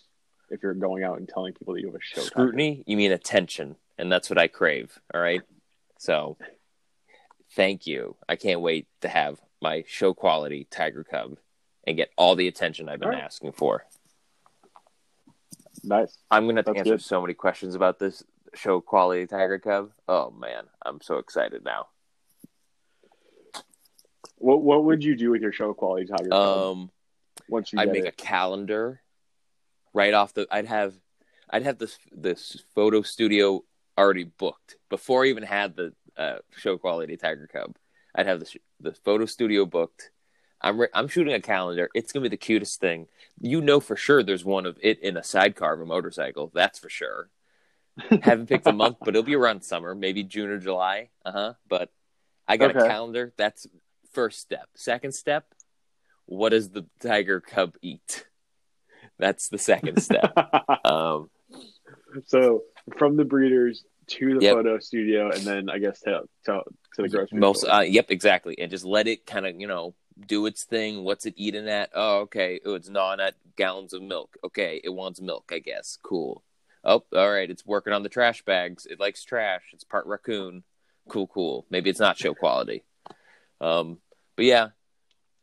[0.50, 2.20] if you're going out and telling people that you have a show.
[2.20, 2.76] Scrutiny?
[2.76, 2.84] Tiger.
[2.86, 4.98] You mean attention, and that's what I crave.
[5.14, 5.40] All right.
[5.98, 6.36] So,
[7.52, 8.16] thank you.
[8.28, 11.36] I can't wait to have my show quality tiger cub
[11.86, 13.22] and get all the attention I've been right.
[13.22, 13.86] asking for.
[15.84, 16.16] Nice.
[16.30, 17.02] I'm gonna have to answer good.
[17.02, 18.22] so many questions about this
[18.54, 19.90] show quality tiger cub.
[20.08, 21.88] Oh man, I'm so excited now.
[24.36, 26.90] What What would you do with your show quality tiger cub Um,
[27.48, 28.08] once you I'd make it?
[28.08, 29.00] a calendar
[29.92, 30.46] right off the.
[30.50, 30.94] I'd have,
[31.50, 33.64] I'd have this this photo studio
[33.98, 37.76] already booked before I even had the uh, show quality tiger cub.
[38.14, 40.10] I'd have the the photo studio booked.
[40.62, 41.88] I'm re- I'm shooting a calendar.
[41.94, 43.08] It's gonna be the cutest thing.
[43.40, 44.22] You know for sure.
[44.22, 46.50] There's one of it in a sidecar of a motorcycle.
[46.54, 47.28] That's for sure.
[48.22, 51.10] Haven't picked a month, but it'll be around summer, maybe June or July.
[51.24, 51.52] Uh huh.
[51.68, 51.90] But
[52.48, 53.32] I got a calendar.
[53.36, 53.66] That's
[54.12, 54.68] first step.
[54.74, 55.46] Second step.
[56.26, 58.26] What does the tiger cub eat?
[59.18, 60.32] That's the second step.
[60.84, 61.28] um,
[62.26, 62.62] so
[62.96, 64.54] from the breeders to the Yep.
[64.56, 66.62] photo studio, and then I guess to to,
[66.96, 67.72] to the grocery most, store.
[67.74, 69.94] uh, yep, exactly, and just let it kind of, you know,
[70.26, 71.04] do its thing.
[71.04, 71.90] What's it eating at?
[71.94, 72.60] Oh, okay.
[72.64, 74.36] Oh, it's gnawing at gallons of milk.
[74.44, 75.50] Okay, it wants milk.
[75.52, 75.98] I guess.
[76.02, 76.42] Cool.
[76.84, 77.50] Oh, all right.
[77.50, 78.86] It's working on the trash bags.
[78.86, 79.62] It likes trash.
[79.72, 80.64] It's part raccoon.
[81.08, 81.64] Cool, cool.
[81.70, 82.82] Maybe it's not show quality.
[83.60, 83.98] Um,
[84.36, 84.68] but yeah,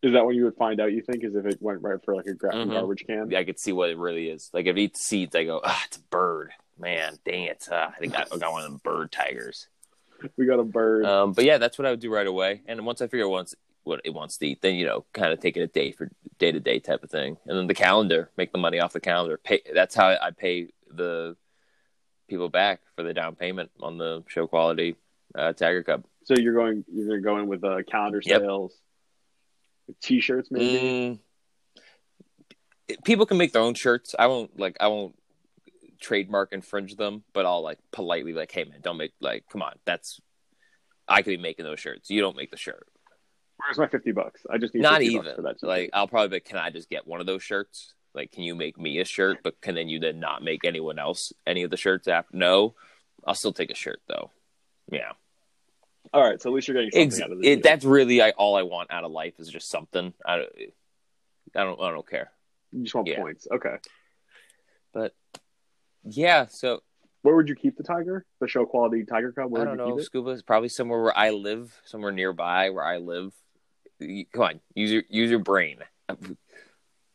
[0.01, 0.91] Is that what you would find out?
[0.93, 2.71] You think is if it went right for like a gra- Mhm.
[2.71, 3.29] garbage can?
[3.31, 4.49] Yeah, I could see what it really is.
[4.53, 6.51] Like if it eats seeds, I go, ah, it's a bird.
[6.77, 7.67] Man, dang it.
[7.69, 9.67] Uh, I think I I got one of them bird tigers.
[10.37, 11.05] We got a bird.
[11.05, 12.61] Um, but yeah, that's what I would do right away.
[12.67, 15.33] And once I figure out what's, what it wants to eat, then you know, kind
[15.33, 17.37] of take it a day for day to day type of thing.
[17.45, 19.37] And then the calendar, make the money off the calendar.
[19.37, 19.61] Pay.
[19.73, 21.35] That's how I pay the
[22.27, 24.95] people back for the down payment on the show quality
[25.35, 26.05] uh, Tiger Cub.
[26.23, 28.41] so you're going you're gonna go in with uh, calendar Yep.
[28.41, 28.73] sales,
[30.01, 30.65] t-shirts maybe.
[30.65, 31.19] Mm,
[33.03, 34.15] people can make their own shirts.
[34.17, 34.77] I won't like.
[34.79, 35.15] I won't
[36.01, 39.73] trademark infringe them, but I'll like politely like, hey man, don't make like, come on,
[39.85, 40.19] that's.
[41.07, 42.11] I could be making those shirts.
[42.11, 42.87] You don't make the shirt.
[43.59, 44.41] Where's my fifty bucks?
[44.49, 45.61] I just need not 50 even for that.
[45.63, 48.55] like i'll probably be can i just get one of those shirts like can you
[48.55, 51.69] make me a shirt but can then you then not make anyone else any of
[51.71, 52.73] the shirts after no
[53.25, 54.31] i'll still take a shirt though
[54.91, 55.11] yeah
[56.11, 57.47] all right, so at least you're getting something Ex- out of this.
[57.47, 60.49] it, that's really I, all i want out of life is just something i don't
[61.55, 62.31] i don't, I don't care
[62.71, 63.19] you just want yeah.
[63.19, 63.47] points.
[63.51, 63.75] Okay.
[64.93, 65.13] but
[66.03, 66.81] yeah so
[67.21, 68.25] Where would you keep the tiger?
[68.39, 69.51] The show quality tiger cub?
[69.51, 70.05] Where i don't you know keep it?
[70.05, 73.33] scuba is probably somewhere where i live somewhere nearby where i live
[73.99, 75.77] come on use your use your brain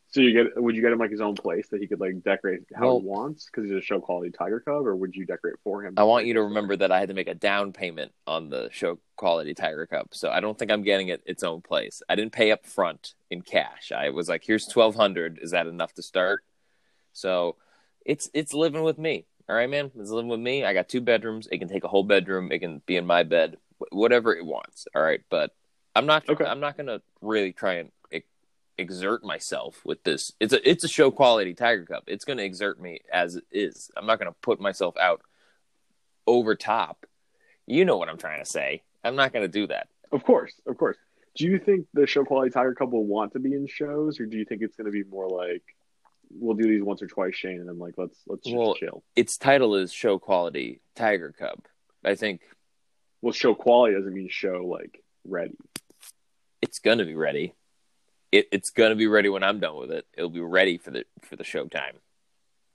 [0.09, 2.23] So you get would you get him like his own place that he could like
[2.23, 5.25] decorate how Well- he wants because he's a show quality tiger cub, or would you
[5.25, 5.95] decorate for him?
[5.97, 8.69] I want you to remember that I had to make a down payment on the
[8.71, 12.01] show quality Tiger Cub, so I don't think I'm getting it its own place.
[12.07, 13.91] I didn't pay up front in cash.
[13.91, 15.39] I was like, "Here's twelve hundred.
[15.41, 16.43] Is that enough to start?"
[17.11, 17.57] So
[18.05, 19.25] it's it's living with me.
[19.49, 19.91] All right, man.
[19.99, 20.63] It's living with me.
[20.63, 21.47] I got two bedrooms.
[21.51, 22.53] It can take a whole bedroom.
[22.53, 23.57] It can be in my bed,
[23.91, 24.87] whatever it wants.
[24.95, 25.51] All right, but
[25.95, 26.27] I'm not.
[26.27, 26.45] Okay.
[26.45, 27.91] I'm not gonna really try and
[28.77, 30.33] exert myself with this.
[30.39, 32.03] It's a it's a show quality Tiger Cup.
[32.07, 33.89] It's gonna exert me as it is.
[33.95, 35.21] I'm not gonna put myself out
[36.27, 37.05] over top.
[37.65, 38.83] You know what I'm trying to say.
[39.03, 39.87] I'm not gonna do that.
[40.11, 40.97] Of course, of course.
[41.35, 44.25] Do you think the show quality tiger cub will want to be in shows, or
[44.25, 45.61] do you think it's going to be more like
[46.31, 49.03] we'll do these once or twice, Shane, and then like let's let's just Well- chill.
[49.17, 51.59] Its title is show quality Tiger Cub.
[52.05, 52.41] I think
[53.21, 55.57] Well, show quality doesn't mean show like ready.
[56.61, 57.53] It's gonna be ready.
[58.31, 60.05] It, it's gonna be ready when I'm done with it.
[60.17, 61.95] It'll be ready for the for the showtime.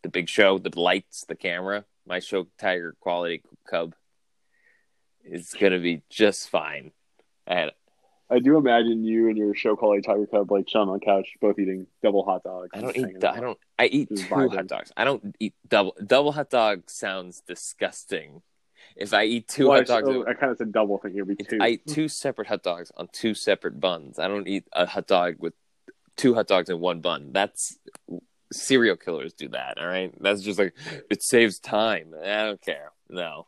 [0.02, 1.84] The big show, the lights, the camera.
[2.06, 3.94] My show Tiger Quality Cub
[5.24, 6.92] is gonna be just fine.
[7.46, 7.72] And
[8.30, 11.28] I do imagine you and your show quality tiger cub like chilling on the couch,
[11.40, 12.70] both eating double hot dogs.
[12.72, 13.24] I don't eat.
[13.24, 13.58] I don't.
[13.76, 14.54] I eat two vibing.
[14.54, 14.92] hot dogs.
[14.96, 15.96] I don't eat double.
[16.06, 18.42] Double hot dog sounds disgusting.
[18.96, 21.36] If I eat two Well, hot dogs, I, I kind of said double, thinking it'd
[21.38, 21.58] be two.
[21.60, 24.18] I eat two separate hot dogs on two separate buns.
[24.18, 25.54] I don't eat a hot dog with
[26.16, 27.30] two hot dogs in one bun.
[27.32, 27.78] That's
[28.52, 29.78] serial killers do that.
[29.78, 30.74] All right, that's just like
[31.10, 32.14] it saves time.
[32.20, 32.92] I don't care.
[33.08, 33.46] No,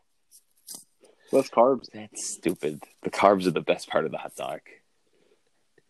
[1.33, 1.89] Less carbs.
[1.93, 2.83] that's stupid.
[3.03, 4.61] The carbs are the best part of the hot dog.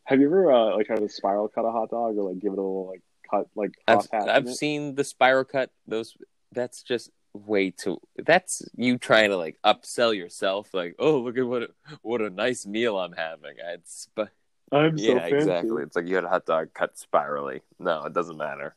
[0.05, 2.53] Have you ever uh, like tried to spiral cut a hot dog or like give
[2.53, 5.71] it a little like cut like I've cross hatch in I've seen the spiral cut.
[5.87, 6.17] Those
[6.53, 10.73] that's just way to That's you trying to like upsell yourself.
[10.75, 11.69] Like, oh, look at what a,
[12.03, 13.55] what a nice meal I'm having.
[13.59, 14.31] It's but
[14.71, 15.37] I'm so yeah, fancy.
[15.37, 15.83] exactly.
[15.83, 17.63] It's like you had a hot dog cut spirally.
[17.79, 18.75] No, it doesn't matter.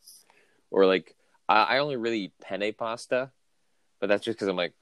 [0.71, 1.15] Or like
[1.47, 3.31] I, I only really eat penne pasta,
[3.99, 4.73] but that's just because I'm like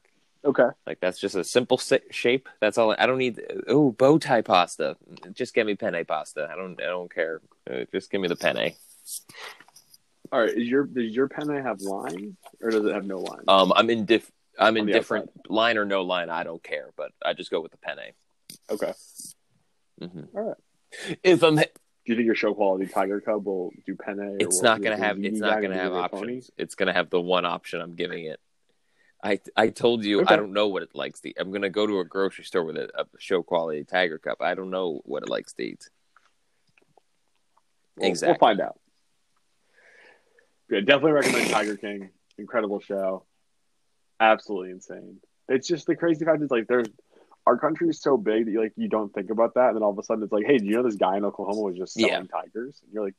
[0.46, 0.68] Okay.
[0.86, 2.50] Like that's just a simple si- shape.
[2.60, 2.94] That's all.
[2.98, 3.42] I don't need.
[3.68, 4.98] Oh, bow tie pasta.
[5.32, 6.50] Just get me penne pasta.
[6.52, 6.80] I don't.
[6.82, 7.42] I don't care.
[7.70, 8.74] Uh, just give me the penne.
[10.34, 10.50] All right.
[10.50, 13.44] Is your does your penne have lines or does it have no lines?
[13.48, 14.32] Um, I'm in diff.
[14.58, 16.32] I'm On in the different line or no line.
[16.32, 18.74] I don't care, but I just go with the pen A.
[18.74, 18.94] okay.
[20.02, 21.18] hmm All right.
[21.24, 21.64] If I'm, Do
[22.06, 24.44] you think your show quality Tiger Cub will do pen A?
[24.44, 25.24] it's not gonna have.
[25.24, 26.50] It's not gonna have options.
[26.58, 28.40] It's gonna have the one option I'm giving it.
[29.24, 30.34] I I told you Okay.
[30.34, 31.38] I don't know what it likes to eat.
[31.40, 34.42] I'm gonna go to a grocery store with a, a show quality Tiger Cup.
[34.42, 35.90] I don't know what it likes to eat.
[37.98, 38.32] We'll, Exactly.
[38.32, 38.80] We'll find out.
[40.74, 42.10] Yeah, definitely recommend Tiger King.
[42.40, 43.26] Incredible show.
[44.20, 45.18] Absolutely insane.
[45.48, 46.88] It's just the crazy fact is like there's
[47.46, 49.84] our country is so big that you like you don't think about that, and then
[49.84, 51.76] all of a sudden it's like, hey, do you know this guy in Oklahoma was
[51.78, 52.22] just selling Yeah.
[52.42, 52.80] tigers?
[52.84, 53.16] And you're like,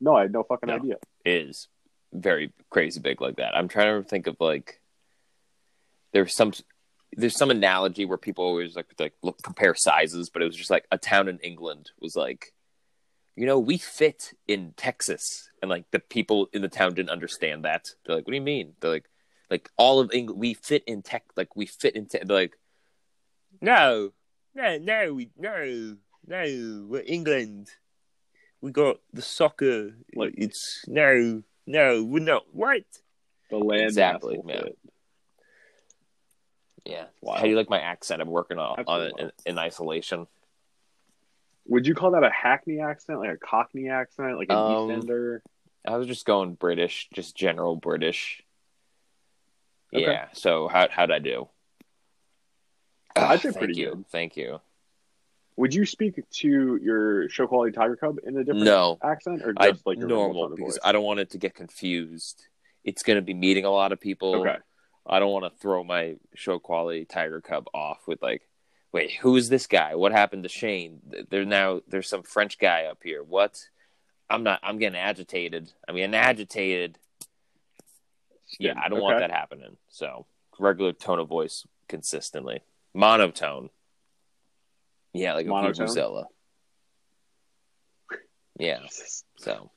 [0.00, 0.74] no, I had no fucking No.
[0.76, 0.96] idea.
[1.24, 1.68] is
[2.12, 3.54] very crazy big like that.
[3.56, 4.80] I'm trying to think of like
[6.12, 6.52] there's some
[7.16, 10.70] there's some analogy where people always like like look compare sizes, but it was just
[10.70, 12.52] like a town in England was like,
[13.36, 17.64] you know, we fit in Texas, and like the people in the town didn't understand
[17.64, 17.90] that.
[18.04, 18.72] They're like, what do you mean?
[18.80, 19.08] They're like,
[19.50, 22.06] like all of England, we fit in tech, like we fit in.
[22.06, 22.20] Te-.
[22.24, 22.58] They're like,
[23.60, 24.12] no,
[24.54, 25.96] no, no, we no,
[26.26, 27.68] no, we're England.
[28.62, 29.92] We got the soccer.
[30.14, 32.44] Like- it's no, no, we're not.
[32.52, 32.84] What?
[33.50, 34.60] The land Exactly, yeah.
[34.62, 34.78] fit.
[36.84, 37.04] Yeah.
[37.20, 37.34] Wow.
[37.34, 38.22] How do you like my accent?
[38.22, 40.26] I'm working on, on it in, in isolation.
[41.68, 45.40] Would you call that a Hackney accent, like a Cockney accent, like an Um, Eastender?
[45.86, 48.42] I was just going British, just general British.
[49.94, 50.02] Okay.
[50.04, 50.28] Yeah.
[50.32, 51.48] So how how'd I do?
[53.14, 53.90] I'd Ah, say thank pretty you.
[53.90, 54.06] good.
[54.08, 54.60] Thank you.
[55.56, 59.54] Would you speak to your show quality Tiger Cub in a different No, accent, or
[59.56, 60.78] I just like your normal because voice?
[60.84, 62.46] I don't want it to get confused.
[62.84, 64.34] It's going to be meeting a lot of people.
[64.42, 64.56] Okay.
[65.06, 68.42] I don't want to throw my show quality Tiger Cub off with like,
[68.96, 69.94] wait, who is this guy?
[69.94, 71.00] What happened to Shane?
[71.28, 73.22] There now there's some French guy up here.
[73.22, 73.62] What?
[74.30, 74.58] I'm not.
[74.62, 75.70] I'm getting agitated.
[75.86, 76.98] I'm getting agitated.
[78.58, 79.76] Yeah, I don't want that happening.
[79.88, 80.26] So
[80.58, 82.60] regular tone of voice consistently,
[82.94, 83.68] monotone.
[85.12, 85.86] Yeah, like a Monotone?
[85.86, 86.24] vuvuzela.
[88.58, 88.80] Yeah.
[89.36, 89.70] So,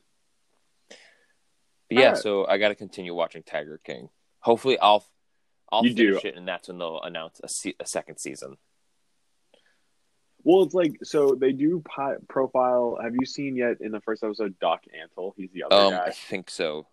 [0.89, 0.97] but
[1.97, 2.17] yeah, Alright.
[2.23, 4.09] so I got to continue watching Tiger King.
[4.39, 5.05] Hopefully, I'll
[5.71, 6.07] I'll You do.
[6.09, 8.57] finish it, and that's when they'll announce a, se- a second season.
[10.49, 12.97] Well, it's like so they do pi- profile.
[13.03, 15.33] Have you seen yet in the first episode Doc Antle?
[15.37, 16.05] He's the other Um, guy.
[16.05, 16.87] I think so.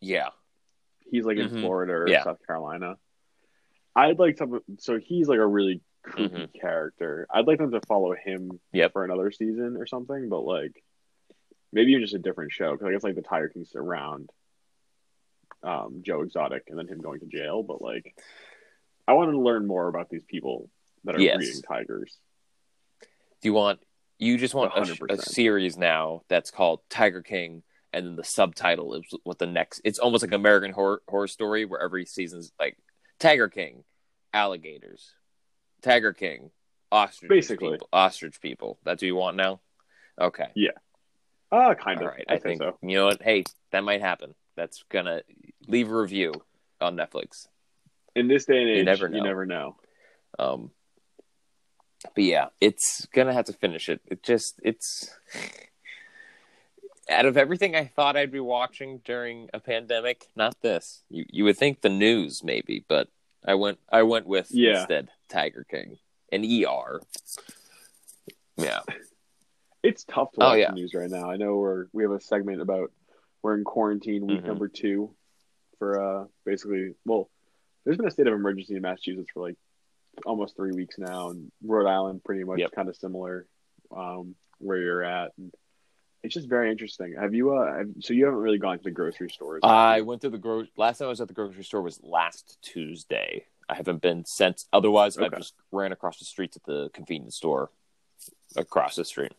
[0.00, 0.30] Yeah,
[1.08, 1.60] He's like in Mhm.
[1.60, 2.24] Florida or Yeah.
[2.24, 2.98] South Carolina.
[3.94, 4.60] I'd like to.
[4.78, 7.28] So he's like a really creepy character.
[7.30, 8.56] I'd like them to follow him Mm-hmm.
[8.76, 8.92] Yep.
[8.92, 10.28] for another season or something.
[10.28, 10.82] But like
[11.72, 14.30] maybe even just a different show because I guess like the Tiger King's around
[15.62, 17.62] um, Joe Exotic and then him going to jail.
[17.62, 18.16] But like
[19.06, 20.68] I wanted to learn more about these people
[21.04, 21.36] that are Yes.
[21.36, 22.18] breeding tigers.
[23.46, 23.78] You want?
[24.18, 28.94] You just want a, a series now that's called Tiger King, and then the subtitle
[28.94, 29.82] is what the next.
[29.84, 32.76] It's almost like American Horror, horror Story, where every season's like
[33.20, 33.84] Tiger King,
[34.34, 35.12] alligators,
[35.80, 36.50] Tiger King,
[36.90, 37.74] ostrich Basically.
[37.74, 38.80] people, ostrich people.
[38.84, 39.60] That's what you want now.
[40.20, 40.48] Okay.
[40.56, 40.70] Yeah,
[41.52, 42.14] ah, kind All of.
[42.14, 42.24] right.
[42.28, 42.76] I I think so.
[42.82, 43.22] you know what?
[43.22, 44.34] Hey, that might happen.
[44.56, 45.22] That's gonna
[45.68, 46.32] leave a review
[46.80, 47.46] on Netflix.
[48.16, 49.18] In this day and age, You never know.
[49.18, 49.76] You never know.
[50.36, 50.70] Um,
[52.14, 54.00] but yeah, it's gonna have to finish it.
[54.06, 55.10] It just it's
[57.08, 61.02] out of everything I thought I'd be watching during a pandemic, not this.
[61.08, 63.08] You you would think the news maybe, but
[63.44, 64.80] I went I went with Yeah.
[64.80, 65.98] instead Tiger King
[66.32, 67.00] and ER.
[68.56, 68.80] Yeah.
[69.82, 70.68] It's tough to Oh, watch yeah.
[70.70, 71.30] the news right now.
[71.30, 72.90] I know we're we have a segment about
[73.42, 74.46] we're in quarantine week Mhm.
[74.46, 75.14] number two
[75.78, 77.30] for uh basically well,
[77.84, 79.56] there's been a state of emergency in Massachusetts for like
[80.24, 82.72] almost three weeks now, and Rhode Island pretty much Yep.
[82.72, 83.46] kind of similar
[83.96, 85.32] um, where you're at.
[85.36, 85.52] And
[86.22, 87.14] it's just very interesting.
[87.20, 89.60] Have you uh have, so you haven't really gone to the grocery stores?
[89.62, 90.64] I went to the gro.
[90.76, 93.44] Last time I was at the grocery store was last Tuesday.
[93.68, 94.66] I haven't been since.
[94.72, 97.70] Otherwise, I just ran across the streets at the convenience store
[98.56, 99.32] across the street.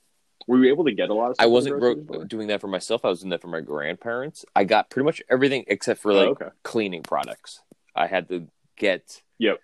[0.47, 1.35] Were you able to get a lot of?
[1.35, 3.03] Stuff I wasn't gro- doing that for myself.
[3.03, 4.45] I was doing that for my grandparents.
[4.55, 6.49] I got pretty much everything except for Oh, like okay.
[6.63, 7.61] cleaning products.
[7.95, 9.21] I had to get.
[9.39, 9.59] Yep.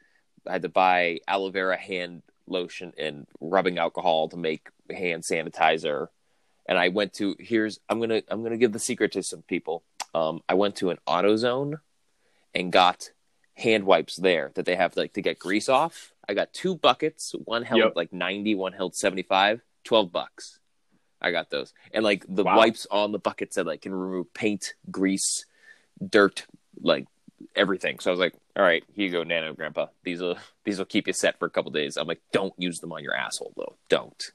[0.47, 6.07] I had to buy aloe vera hand lotion and rubbing alcohol to make hand sanitizer.
[6.67, 9.83] And I went to here's I'm gonna I'm gonna give the secret to some people.
[10.13, 11.79] Um, I went to an AutoZone
[12.53, 13.09] and got
[13.55, 16.13] hand wipes there that they have like to get grease off.
[16.27, 17.33] I got two buckets.
[17.45, 17.93] One held Yep.
[17.95, 20.59] like 90, one held 75, 12 bucks.
[21.21, 21.73] I got those.
[21.93, 22.57] And like the Wow.
[22.57, 25.45] wipes on the bucket said like can remove paint, grease,
[26.05, 26.45] dirt,
[26.81, 27.07] like
[27.55, 27.99] everything.
[27.99, 29.87] So I was like, all right, here you go, Nano Grandpa.
[30.03, 31.97] These will these will keep you set for a couple days.
[31.97, 33.75] I'm like, don't use them on your asshole though.
[33.89, 34.31] Don't.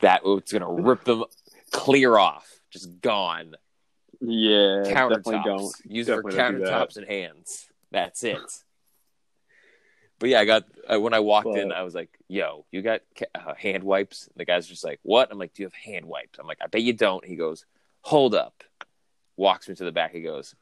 [0.00, 1.24] That it's gonna rip them
[1.72, 3.54] clear off, just gone.
[4.20, 5.24] Yeah, Countertops.
[5.24, 5.74] definitely don't.
[5.88, 7.68] Use Definitely it for countertops and hands.
[7.90, 8.38] That's it.
[10.18, 13.00] but yeah, I got uh, when I walked in, I was like, "Yo, you got
[13.18, 16.04] ca- uh, hand wipes?" The guy's just like, "What?" I'm like, "Do you have hand
[16.06, 17.64] wipes?" I'm like, "I bet you don't." He goes,
[18.02, 18.62] "Hold up."
[19.36, 20.12] Walks me to the back.
[20.12, 20.54] He goes,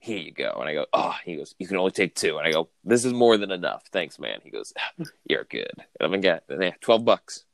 [0.00, 2.38] "Here you go." And I go, "Oh." He goes, "You can only take two.
[2.38, 3.84] And I go, "This is more than enough.
[3.92, 4.72] Thanks, man." He goes,
[5.28, 7.44] "You're good." And I'm like, "Yeah, yeah, twelve bucks."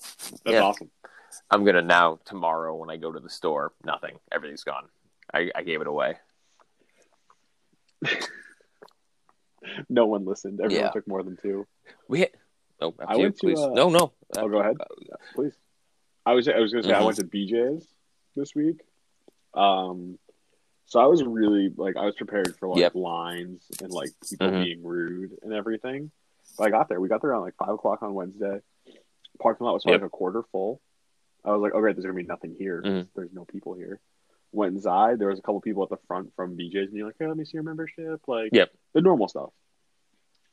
[0.00, 0.62] That's Yeah.
[0.62, 0.90] awesome.
[1.50, 3.72] I'm gonna now tomorrow when I go to the store.
[3.84, 4.18] Nothing.
[4.32, 4.88] Everything's gone.
[5.32, 6.16] I, I gave it away.
[9.88, 10.60] No one listened.
[10.60, 10.90] Everyone Yeah.
[10.90, 11.66] took more than two.
[12.06, 12.34] We hit.
[12.82, 13.58] Oh, I went to, please.
[13.58, 14.12] uh, no, no.
[14.36, 14.76] Oh, go ahead.
[15.34, 15.54] Please.
[16.26, 17.04] I was I was gonna say I Mhm.
[17.06, 17.86] went to BJ's
[18.36, 18.80] this week.
[19.54, 20.18] Um,
[20.86, 22.94] so I was really like I was prepared for like Yep.
[22.94, 24.64] lines and like people Mhm.
[24.64, 26.10] being rude and everything.
[26.58, 27.00] But I got there.
[27.00, 28.60] We got there around like five o'clock on Wednesday.
[29.40, 30.00] Parking lot was Yep.
[30.00, 30.80] like a quarter full.
[31.44, 32.82] I was like, oh great, there's gonna be nothing here.
[32.82, 33.08] Mhm.
[33.14, 34.00] There's no people here.
[34.52, 35.18] Went inside.
[35.18, 37.36] There was a couple people at the front from BJ's, and you're like, hey, let
[37.36, 38.26] me see your membership.
[38.28, 38.72] Like, Yep.
[38.92, 39.50] the normal stuff.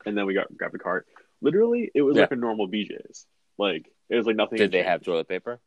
[0.05, 1.07] And then we got grabbed a cart.
[1.41, 2.23] Literally, it was Yeah.
[2.23, 3.27] like a normal BJ's.
[3.57, 4.57] Like it was like nothing.
[4.57, 5.59] Did they have toilet paper?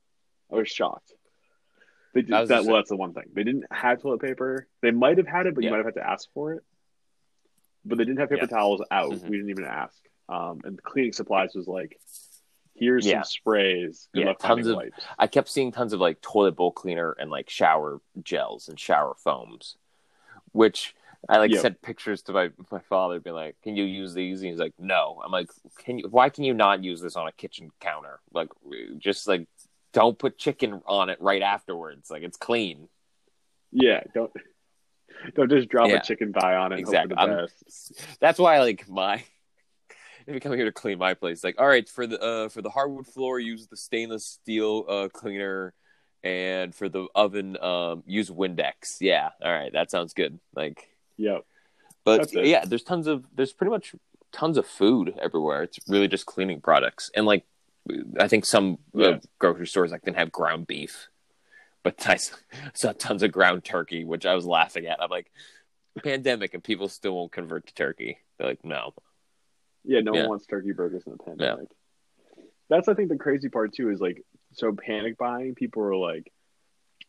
[0.50, 1.14] I was shocked.
[2.14, 2.64] They did was that.
[2.64, 3.24] Well, that's the one thing.
[3.32, 4.66] They didn't have toilet paper.
[4.80, 6.62] They might have had it, but you might have had to ask for it.
[7.84, 8.56] But they didn't have paper Yeah.
[8.56, 9.10] towels out.
[9.12, 9.22] Mhm.
[9.28, 9.98] We didn't even ask.
[10.28, 12.00] Um, and cleaning supplies was like,
[12.74, 13.22] here's Yeah.
[13.22, 14.08] some sprays.
[14.14, 15.04] Good Yeah, tons of- wipes.
[15.18, 19.14] I kept seeing tons of like toilet bowl cleaner and like shower gels and shower
[19.14, 19.76] foams,
[20.52, 20.94] which
[21.28, 21.60] I like Yep.
[21.62, 24.74] sent pictures to my my father, being like, "Can you use these?" And he's like,
[24.78, 25.48] "No." I'm like,
[25.78, 26.08] "Can you?
[26.08, 28.20] Why can you not use this on a kitchen counter?
[28.32, 28.50] Like,
[28.98, 29.46] just like
[29.94, 32.10] don't put chicken on it right afterwards.
[32.10, 32.88] Like it's clean."
[33.72, 34.30] Yeah, don't
[35.34, 35.96] don't just drop Yeah.
[35.96, 36.78] a chicken thigh on it.
[36.78, 37.12] Exactly.
[37.18, 38.18] And hope for the I'm- best.
[38.20, 39.14] That's why like my
[40.26, 42.60] if you come here to clean my place, like all right for the uh, for
[42.62, 45.72] the hardwood floor, use the stainless steel uh, cleaner,
[46.22, 48.98] and for the oven, um, use Windex.
[49.00, 50.38] Yeah, all right, that sounds good.
[50.54, 51.44] Like, Yep.
[52.04, 53.94] but yeah, there's tons of there's pretty much
[54.32, 55.62] tons of food everywhere.
[55.62, 57.44] It's really just cleaning products, and like
[58.18, 61.08] I think some uh, grocery stores like didn't have ground beef,
[61.82, 62.18] but I
[62.74, 65.02] saw tons of ground turkey, which I was laughing at.
[65.02, 65.30] I'm like,
[66.02, 68.18] pandemic, and people still won't convert to turkey.
[68.38, 68.94] They're like, no.
[69.84, 70.20] Yeah, no Yeah.
[70.22, 71.68] one wants turkey burgers in the pandemic.
[72.70, 75.54] That's I think the crazy part too is like so panic buying.
[75.54, 76.32] People were like,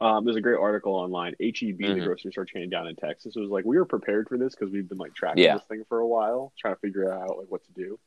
[0.01, 1.35] um, there's a great article online.
[1.39, 2.03] HEB, the Mhm.
[2.03, 4.89] grocery store chain down in Texas, was like, we were prepared for this because we've
[4.89, 5.55] been like tracking Yeah.
[5.55, 7.97] this thing for a while, trying to figure out like what to do.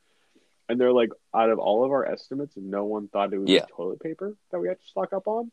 [0.68, 3.64] And they're like, out of all of our estimates, no one thought it was Yeah.
[3.74, 5.50] toilet paper that we had to stock up on.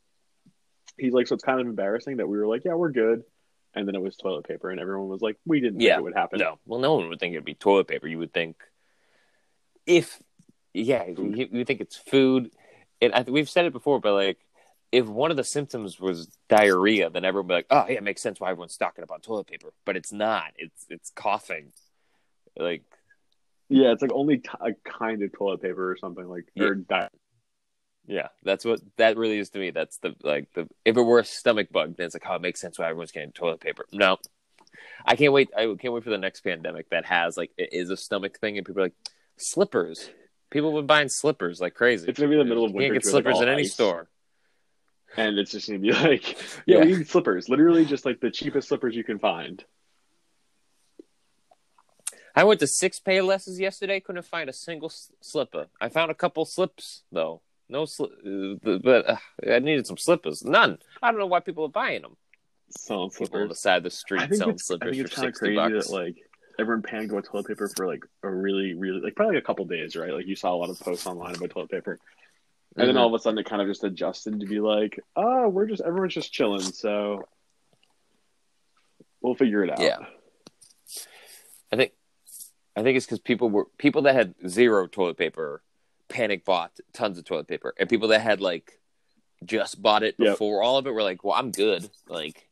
[0.98, 3.24] He's like, so it's kind of embarrassing that we were like, yeah, we're good,
[3.74, 5.98] and then it was toilet paper, and everyone was like, we didn't think Yeah.
[5.98, 6.40] it would happen.
[6.40, 8.08] No, well, no one would think it'd be toilet paper.
[8.08, 8.58] You would think
[9.86, 10.22] if,
[10.74, 12.52] yeah, you, you think it's food.
[13.02, 14.40] And I, we've said it before, but like,
[14.92, 18.04] if one of the symptoms was diarrhea, then everyone would be like, "Oh, yeah, it
[18.04, 20.54] makes sense why everyone's stocking up on toilet paper." But it's not.
[20.58, 21.74] It's it's coughing.
[22.56, 22.84] Like,
[23.70, 26.66] Yeah, it's like only t- a kind of toilet paper or something like Yeah.
[26.66, 27.10] or di-
[28.08, 29.72] yeah, that's what that really is to me.
[29.72, 32.42] That's the like the if it were a stomach bug, then it's like, oh, it
[32.42, 33.86] makes sense why everyone's getting toilet paper.
[33.92, 34.18] No,
[35.06, 35.50] I can't wait.
[35.58, 38.58] I can't wait for the next pandemic that has like it is a stomach thing,
[38.58, 38.96] and people are like
[39.38, 40.10] slippers.
[40.52, 42.08] People have been buying slippers like crazy.
[42.08, 42.86] It's gonna be the middle of winter.
[42.86, 43.74] You can't get like, slippers all in any ice.
[43.74, 44.08] store.
[45.18, 46.86] and it's just gonna be like, yeah, Yeah.
[46.86, 47.50] we need slippers.
[47.50, 49.64] Literally, just like the cheapest slippers you can find.
[52.36, 54.00] I went to six Paylesses yesterday.
[54.00, 55.68] Couldn't find a single slipper.
[55.80, 57.42] I found a couple slips though.
[57.70, 59.18] No slip, uh, but uh,
[59.52, 60.44] I needed some slippers.
[60.44, 60.78] None.
[61.02, 62.16] I don't know why people are buying them.
[62.70, 65.18] Selling People on the side of the street selling it's, I slippers think for it's
[65.18, 65.88] of sixty crazy bucks.
[65.88, 66.16] that like
[66.60, 69.96] everyone panicked about toilet paper for like a really, really like probably a couple days,
[69.96, 70.12] right?
[70.14, 72.00] Like you saw a lot of posts online about toilet paper,
[72.76, 73.00] and then Mhm.
[73.00, 75.82] all of a sudden it kind of just adjusted to be like, oh, we're just
[75.82, 77.24] everyone's just chilling, so
[79.22, 79.80] we'll figure it out.
[79.80, 80.06] Yeah.
[81.72, 81.94] I think
[82.76, 85.62] I think it's because people were people that had zero toilet paper
[86.08, 88.80] panic bought tons of toilet paper, and people that had like
[89.44, 90.34] just bought it Yep.
[90.34, 91.90] before all of it were like, "Well, I'm good.
[92.08, 92.48] Like,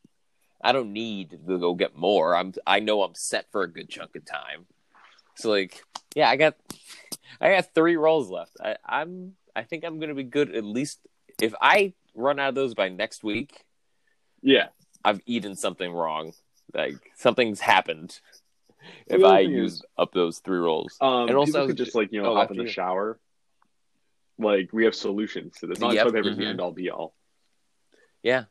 [0.60, 2.34] I don't need to go get more.
[2.34, 4.66] I'm I know I'm set for a good chunk of time."
[5.36, 5.82] So like,
[6.14, 6.56] yeah, I got
[7.40, 8.56] I got three rolls left.
[8.62, 11.00] I, I'm I think I'm gonna be good at least
[11.42, 13.64] if I run out of those by next week.
[14.42, 14.68] yeah.
[15.06, 16.32] I've eaten something wrong.
[16.72, 18.20] Like something's happened.
[19.08, 20.96] The If I used is- up those three rolls.
[21.00, 22.68] Um, And also, people I could just like you know oh, hop in the you.
[22.68, 23.18] shower.
[24.38, 25.78] Like we have solutions to this.
[25.78, 26.48] Not Yep, toilet paper is the mhm.
[26.48, 27.14] end all be all.
[28.22, 28.44] Yeah.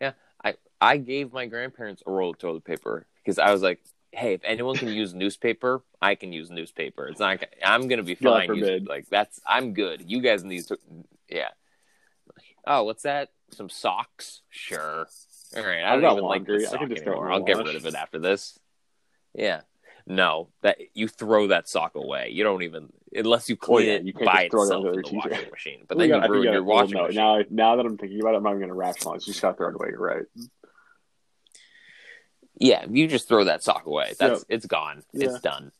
[0.00, 0.12] Yeah.
[0.44, 3.80] I I gave my grandparents a roll of toilet paper because I was like,
[4.10, 7.06] "Hey, if anyone can use newspaper, I can use newspaper.
[7.08, 7.44] It's not.
[7.64, 8.56] I'm gonna be God fine.
[8.56, 9.40] Using, like that's.
[9.46, 10.10] I'm good.
[10.10, 10.78] You guys need to.
[11.28, 11.50] Yeah.
[12.66, 13.30] Oh, what's that?
[13.50, 14.42] Some socks?
[14.50, 15.06] Sure.
[15.56, 15.82] All right.
[15.82, 16.58] I I've don't got even like laundry.
[16.58, 17.32] this I sock can just throw it anymore.
[17.32, 18.58] I'll get rid of it after this.
[19.38, 19.60] Yeah.
[20.06, 22.30] No, that you throw that sock away.
[22.32, 25.02] You don't even unless you clean yeah, it you by throw it itself under in
[25.02, 25.84] the washing machine.
[25.88, 27.16] But then got- I you ruin got your washing no, machine.
[27.16, 29.26] Now, now that I'm thinking about it, I'm not even gonna rationalize.
[29.26, 29.88] You just gotta throw it away.
[29.90, 30.24] You're right.
[32.56, 34.14] Yeah, you just throw that sock away.
[34.18, 34.46] That's Yep.
[34.48, 35.02] it's gone.
[35.12, 35.26] Yeah.
[35.26, 35.72] It's done.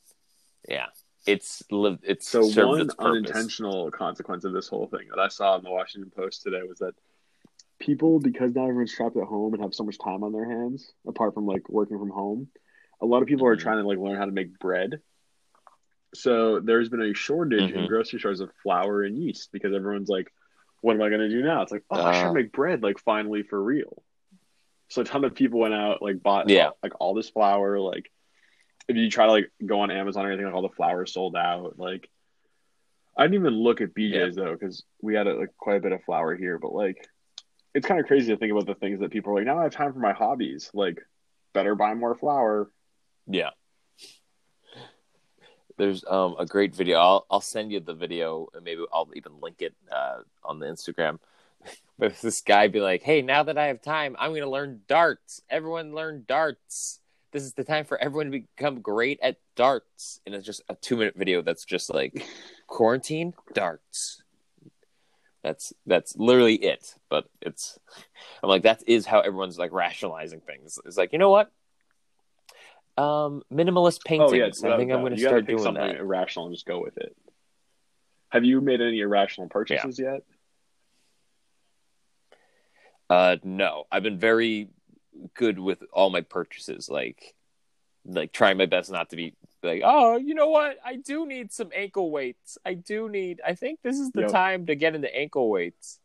[0.69, 0.87] Yeah,
[1.27, 2.05] it's lived.
[2.07, 5.71] It's So one its unintentional consequence of this whole thing that I saw in the
[5.71, 6.95] Washington Post today was that
[7.79, 10.93] people, because now everyone's trapped at home and have so much time on their hands,
[11.07, 12.49] apart from like working from home,
[13.01, 13.61] a lot of people are Mhm.
[13.61, 15.01] trying to like learn how to make bread.
[16.15, 17.89] So there's been a shortage in Mhm.
[17.89, 20.33] grocery stores of flour and yeast because everyone's like,
[20.81, 22.33] "What am I going to do now?" It's like, "Oh, I should Ah.
[22.33, 24.03] make bread like finally for real."
[24.89, 26.71] So a ton of people went out like bought Yeah.
[26.83, 27.79] like all this flour.
[27.79, 28.11] Like
[28.89, 31.37] if you try to like go on Amazon or anything, like all the flour sold
[31.37, 31.79] out.
[31.79, 32.09] Like
[33.15, 36.03] I didn't even look at BJ's though because we had like quite a bit of
[36.05, 36.59] flour here.
[36.59, 37.07] But like
[37.75, 39.45] it's kind of crazy to think about the things that people are like.
[39.45, 40.71] Now I have time for my hobbies.
[40.73, 41.05] Like
[41.53, 42.71] better buy more flour.
[43.29, 43.51] Yeah.
[45.77, 46.99] There's um a great video.
[46.99, 50.67] I'll I'll send you the video and maybe I'll even link it uh, on the
[50.67, 51.19] Instagram.
[52.01, 54.83] But this guy be like, "Hey, now that I have time, I'm going to learn
[54.87, 55.43] darts.
[55.51, 57.01] Everyone learn darts.
[57.33, 60.77] This is the time for everyone to become great at darts." And it's just a
[60.77, 62.25] 2-minute video that's just like
[62.69, 64.23] quarantine darts.
[65.43, 66.95] That's that's literally it.
[67.11, 67.81] But it's
[68.45, 70.79] I'm like that is how everyone's like rationalizing things.
[70.85, 71.51] It's like, "You know what?
[72.99, 74.65] Um, minimalist paintings.
[74.65, 75.97] I think I'm going to start doing something that.
[75.97, 77.17] irrational and just go with it.
[78.31, 80.23] Have you made any irrational purchases yet?
[83.09, 84.69] Uh, no, I've been very
[85.35, 86.89] good with all my purchases.
[86.89, 87.35] Like,
[88.05, 90.79] like trying my best not to be like, oh, you know what?
[90.85, 92.59] I do need some ankle weights.
[92.65, 93.41] I do need.
[93.47, 94.31] I think this is the Yep.
[94.31, 96.01] time to get into ankle weights.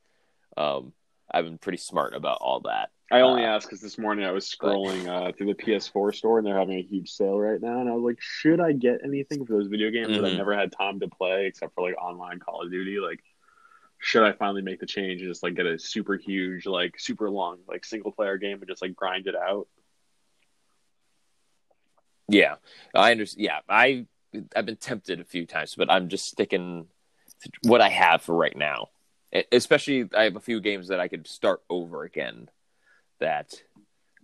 [0.55, 0.93] Um,
[1.29, 2.91] I've been pretty smart about all that.
[3.13, 6.39] I only Uh, asked because this morning I was scrolling uh, through the PS4 store
[6.39, 9.01] and they're having a huge sale right now, and I was like, should I get
[9.03, 10.37] anything for those video games that I've Mhm.
[10.37, 12.99] never had time to play except for like online Call of Duty?
[12.99, 13.23] Like,
[13.99, 17.29] should I finally make the change and just like get a super huge, like super
[17.29, 19.67] long, like single player game and just like grind it out?
[22.27, 22.55] Yeah,
[22.95, 23.43] I understand.
[23.43, 24.07] Yeah, I
[24.55, 26.87] I've been tempted a few times, but I'm just sticking
[27.43, 28.89] to what I have for right now.
[29.51, 32.49] Especially, I have a few games that I could start over again
[33.19, 33.53] that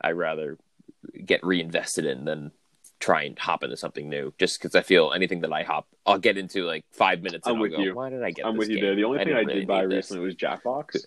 [0.02, 0.58] I rather
[1.26, 2.52] get reinvested in than
[3.00, 4.34] try and hop into something new.
[4.38, 7.48] Just because I feel anything that I hop, I'll get into like five minutes.
[7.48, 7.96] I'm with go, you.
[7.96, 8.46] Why did I get?
[8.46, 8.86] I'm this with you game?
[8.86, 8.96] there.
[8.96, 11.06] The only thing I really did buy need this." recently was Jackbox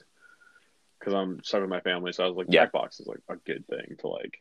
[0.99, 2.67] because I'm stuck with my family, so I was like, Yeah.
[2.67, 4.41] Jackbox is like a good thing to like,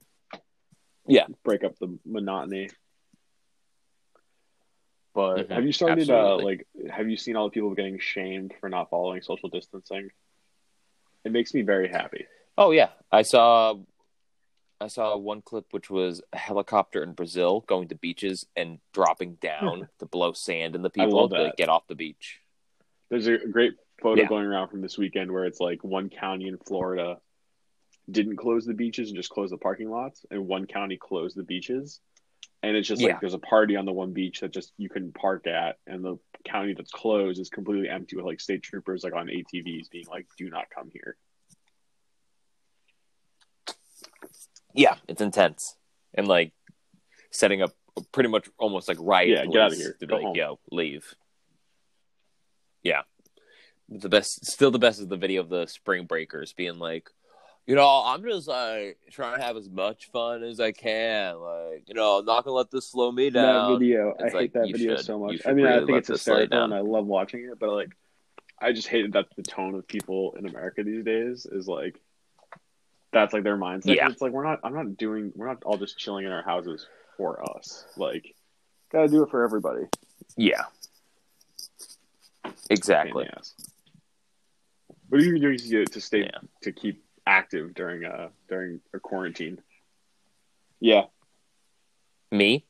[1.07, 1.25] Yeah.
[1.43, 2.69] break up the monotony.
[5.13, 5.51] But Mhm.
[5.51, 8.89] have you started uh, like have you seen all the people getting shamed for not
[8.89, 10.11] following social distancing?
[11.25, 12.27] It makes me very happy.
[12.57, 13.75] Oh yeah, I saw.
[14.79, 19.35] I saw one clip which was a helicopter in Brazil going to beaches and dropping
[19.35, 22.39] down to blow sand in the people to get off the beach.
[23.09, 24.27] There's a great photo Yeah.
[24.27, 27.19] going around from this weekend where it's like one county in Florida
[28.09, 31.43] didn't close the beaches and just closed the parking lots, and one county closed the
[31.43, 31.99] beaches.
[32.63, 33.09] And it's just Yeah.
[33.09, 36.03] like there's a party on the one beach that just you couldn't park at, and
[36.03, 40.07] the county that's closed is completely empty with like state troopers like on ATVs being
[40.07, 41.17] like, "Do not come here."
[44.73, 45.75] Yeah, it's intense
[46.13, 46.53] and like
[47.31, 47.71] setting up
[48.11, 49.29] pretty much almost like riot.
[49.29, 49.97] Yeah, get outta police here.
[49.99, 50.35] To Go like, home.
[50.35, 51.13] yo, leave.
[52.83, 53.01] Yeah,
[53.89, 54.45] the best.
[54.45, 57.09] Still, the best is the video of the Spring Breakers being like,
[57.67, 61.35] you know, I'm just like trying to have as much fun as I can.
[61.39, 63.73] Like, you know, I'm not gonna let this slow me down.
[63.73, 65.41] That video, I It's hate that video should- so much.
[65.45, 66.73] I mean, I think it's hysterical, and.
[66.73, 67.59] I love watching it.
[67.59, 67.89] But like,
[68.59, 71.45] I just hated that the tone of people in America these days.
[71.45, 71.99] Is like,
[73.11, 73.95] that's like their mindset.
[73.95, 74.09] Yeah.
[74.09, 74.59] It's like we're not.
[74.63, 75.31] I'm not doing.
[75.35, 76.87] We're not all just chilling in our houses
[77.17, 77.85] for us.
[77.97, 78.35] Like,
[78.91, 79.83] gotta do it for everybody.
[80.37, 80.63] Yeah,
[82.69, 83.29] exactly.
[85.09, 86.39] What are you doing to, to stay Yeah.
[86.61, 89.61] to keep active during uh during a quarantine?
[90.79, 91.03] Yeah,
[92.31, 92.65] Me,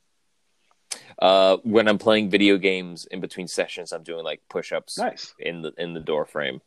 [1.19, 4.97] uh, when I'm playing video games in between sessions, I'm doing like push-ups.
[4.97, 5.33] nice.
[5.39, 6.61] in the in the door frame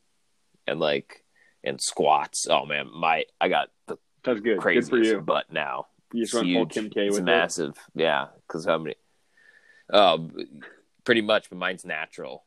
[0.66, 1.24] and like
[1.65, 2.47] and squats.
[2.49, 4.45] Oh man, my I got the That's good.
[4.45, 5.21] Good for craziest you.
[5.21, 5.87] butt now.
[6.12, 6.73] You just It's went full huge.
[6.73, 7.25] Kim K It's with it.
[7.25, 7.77] massive.
[7.95, 8.95] Yeah, because how many?
[9.93, 10.31] Um,
[11.05, 12.45] pretty much, but mine's natural.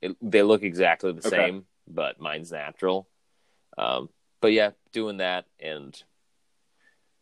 [0.00, 1.28] It, they look exactly the Okay.
[1.36, 3.08] same, but mine's natural.
[3.76, 4.08] Um,
[4.40, 6.00] but yeah, doing that and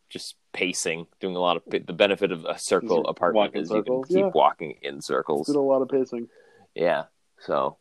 [0.09, 3.71] just pacing, doing a lot of the benefit of a circle Just apartment walking is
[3.71, 4.31] you can keep Yeah.
[4.33, 5.47] walking in circles.
[5.49, 6.29] Did a lot of pacing.
[6.75, 7.05] Yeah.
[7.41, 7.77] So.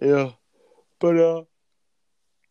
[0.00, 0.32] Yeah,
[1.00, 1.42] but uh,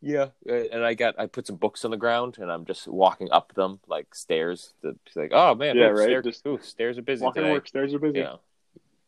[0.02, 3.30] yeah, and I got I put some books on the ground, and I'm just walking
[3.32, 4.74] up them like stairs.
[4.84, 7.54] To, like, oh man, Yeah, ooh, right, Stairs, just ooh, stairs are busy Walking today.
[7.54, 8.20] work, stairs are busy.
[8.20, 8.36] Yeah,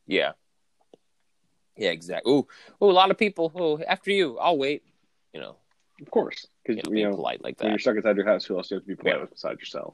[0.07, 0.31] yeah,
[1.77, 2.31] yeah, exactly.
[2.31, 2.47] Ooh,
[2.83, 3.51] ooh, a lot of people.
[3.55, 4.83] Oh, after you, I'll wait.
[5.33, 5.55] You know,
[6.01, 7.71] Of course, because you know, you know polite like when that.
[7.73, 9.21] you're stuck inside your house, who else do you have to be polite Yeah.
[9.21, 9.93] with beside yourself?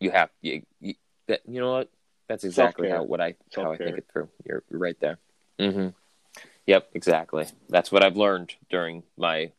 [0.00, 0.94] You have you, you
[1.28, 1.90] that you know what?
[2.26, 2.96] That's exactly Self-care.
[2.98, 4.28] how what I how I think it through.
[4.44, 5.18] You're, you're right there.
[5.58, 5.88] Mm-hmm.
[6.70, 7.46] Yep, exactly.
[7.68, 9.50] That's what I've learned during my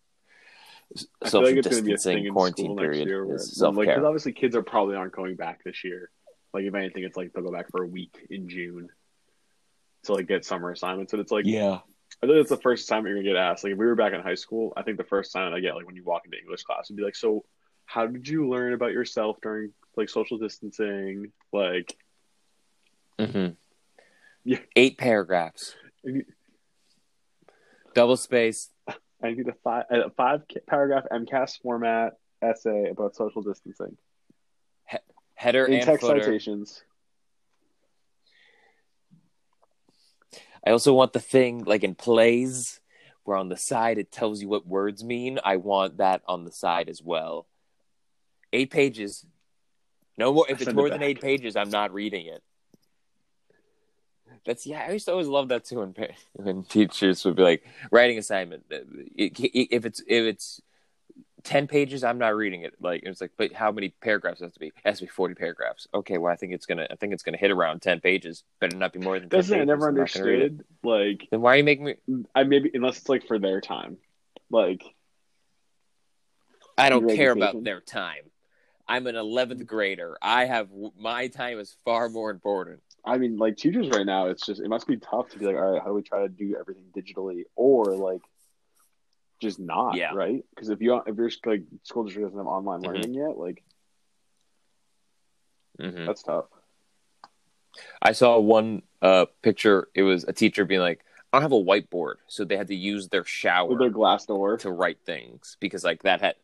[0.95, 3.05] s- I feel social like it's going to be a distancing quarantine period.
[3.05, 3.25] year.
[3.25, 3.85] Where, is like, self-care.
[3.85, 6.09] because obviously kids are probably aren't going back this year.
[6.53, 8.87] Like, if anything, it's like they'll go back for a week in June
[10.03, 11.11] to like get summer assignments.
[11.11, 11.79] And it's like, yeah.
[12.23, 13.65] I think it's the first time you're gonna get asked.
[13.65, 15.75] Like, if we were back in high school, I think the first time I get
[15.75, 17.43] like when you walk into English class, would be like, "So,
[17.85, 21.97] how did you learn about yourself during like social distancing?" Like,
[23.19, 23.53] Mm-hmm.
[24.45, 24.59] Yeah.
[24.77, 25.75] Eight paragraphs.
[27.93, 28.69] Double space.
[29.23, 33.97] I need a five a five paragraph MCAS format essay about social distancing
[35.35, 36.23] Header in and text footer.
[36.23, 36.83] citations.
[40.65, 42.79] I also want the thing like in plays
[43.23, 45.39] where on the side it tells you what words mean.
[45.43, 47.47] I want that on the side as well.
[48.53, 49.25] Eight pages.
[50.17, 50.45] No more.
[50.47, 52.43] If it's Send it more than eight pages, I'm not reading it.
[54.45, 54.85] That's yeah.
[54.87, 55.95] I used to always love that too when
[56.33, 58.63] when teachers would be like writing assignment.
[58.69, 60.61] If it's if it's
[61.43, 62.73] ten pages, I'm not reading it.
[62.79, 64.67] Like it's like, but how many paragraphs does it have to be?
[64.67, 65.87] It has to be forty paragraphs.
[65.93, 68.43] Okay, well I think it's gonna I think it's gonna hit around ten pages.
[68.59, 70.43] Better not be more than 10 That's thing I never I'm not gonna read it.
[70.51, 70.65] understood.
[70.83, 71.95] Like, Then why are you making me?
[72.33, 73.97] I maybe unless it's like for their time.
[74.49, 74.83] Like,
[76.77, 78.23] I don't care about their time.
[78.87, 80.17] I'm an 11th grader.
[80.21, 80.69] I have
[80.99, 82.81] my time is far more important.
[83.03, 85.55] I mean, like teachers right now, it's just it must be tough to be like,
[85.55, 88.21] all right, how do we try to do everything digitally, or like
[89.41, 90.13] just not, Yeah.
[90.13, 90.43] right?
[90.53, 92.85] Because if you if your like school district doesn't have online Mhm.
[92.85, 93.63] learning yet, like
[95.79, 96.45] hmm that's tough.
[98.01, 99.87] I saw one uh, picture.
[99.95, 102.75] It was a teacher being like, "I don't have a whiteboard," so they had to
[102.75, 106.35] use their shower With their glass door, to write things because like that had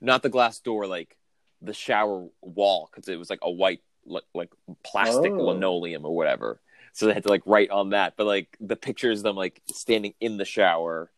[0.00, 1.16] not the glass door, like
[1.60, 4.50] the shower wall, because it was like a white like, like
[4.82, 5.44] plastic Oh.
[5.46, 6.60] linoleum or whatever.
[6.92, 8.14] So they had to like write on that.
[8.16, 11.10] But like the pictures of them like standing in the shower,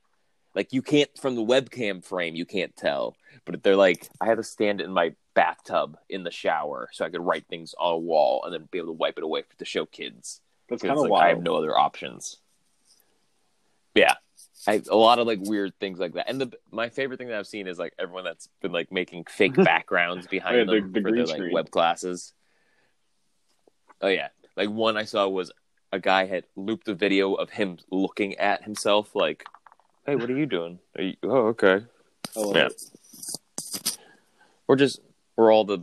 [0.55, 3.15] like you can't from the webcam frame you can't tell.
[3.45, 7.11] But they're like I had to stand in my bathtub in the shower so I
[7.11, 9.65] could write things on a wall and then be able to wipe it away to
[9.67, 10.41] show kids.
[10.71, 11.25] That's kind of like, wild.
[11.25, 12.39] I have no other options.
[13.95, 14.15] Yeah,
[14.67, 16.29] I, a lot of like weird things like that.
[16.29, 19.25] And the my favorite thing that I've seen is like everyone that's been like making
[19.25, 21.53] fake backgrounds behind Oh, yeah, the- them the for green their like screen.
[21.53, 22.33] web classes.
[24.01, 25.51] Oh yeah, like one I saw was
[25.93, 29.45] a guy had looped a video of him looking at himself like,
[30.05, 31.85] "Hey, what are you doing?" Are you, oh, okay.
[32.35, 32.67] Love Yeah.
[32.67, 33.99] it.
[34.67, 35.01] We're just
[35.37, 35.81] we're all the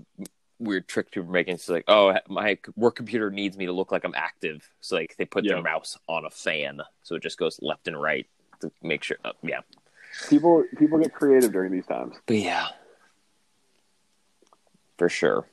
[0.60, 1.56] weird tricks people are making.
[1.56, 4.70] It's like, oh, my work computer needs me to look like I'm active.
[4.82, 5.54] So like they put Yeah.
[5.56, 8.28] their mouse on a fan, so it just goes left and right
[8.62, 9.18] to make sure.
[9.26, 9.62] Uh, yeah,
[10.30, 12.16] People people get creative during these times.
[12.28, 12.68] but yeah,
[14.98, 15.46] for sure.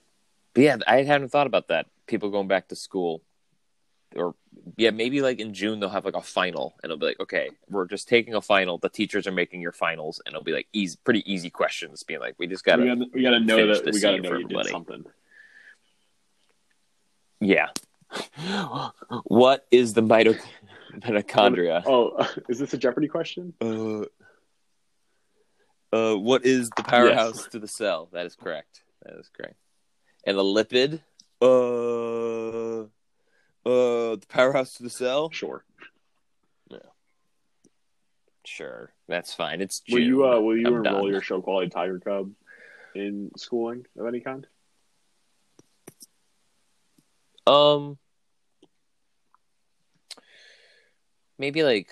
[0.61, 1.87] But yeah, I hadn't thought about that.
[2.07, 3.23] People going back to school,
[4.15, 4.35] or
[4.77, 7.49] yeah, maybe like in June they'll have like a final, and it'll be like, okay,
[7.71, 8.77] we're just taking a final.
[8.77, 12.03] The teachers are making your finals, and it'll be like easy, pretty easy questions.
[12.03, 14.39] Being like, we just gotta we gotta we gotta know that we gotta know for
[14.39, 15.05] you did something.
[17.41, 17.69] Yeah.
[19.25, 20.39] what is the mito-
[20.95, 21.83] mitochondria?
[21.87, 23.55] Oh, is this a Jeopardy question?
[23.63, 24.03] Uh,
[25.91, 28.11] uh, what is the powerhouse to the cell?
[28.13, 28.83] That is correct.
[29.07, 29.55] That is correct.
[30.25, 31.01] And the lipid?
[31.43, 32.83] Uh,
[33.69, 35.31] uh, the powerhouse to the cell?
[35.31, 35.65] Sure.
[36.71, 36.79] Yeah.
[38.45, 39.61] Sure, that's fine.
[39.61, 41.11] It's Will you uh, will you I'm enroll done.
[41.11, 42.31] your show quality Tiger Cub
[42.95, 44.47] in schooling of any kind?
[47.47, 47.99] Um,
[51.39, 51.91] maybe like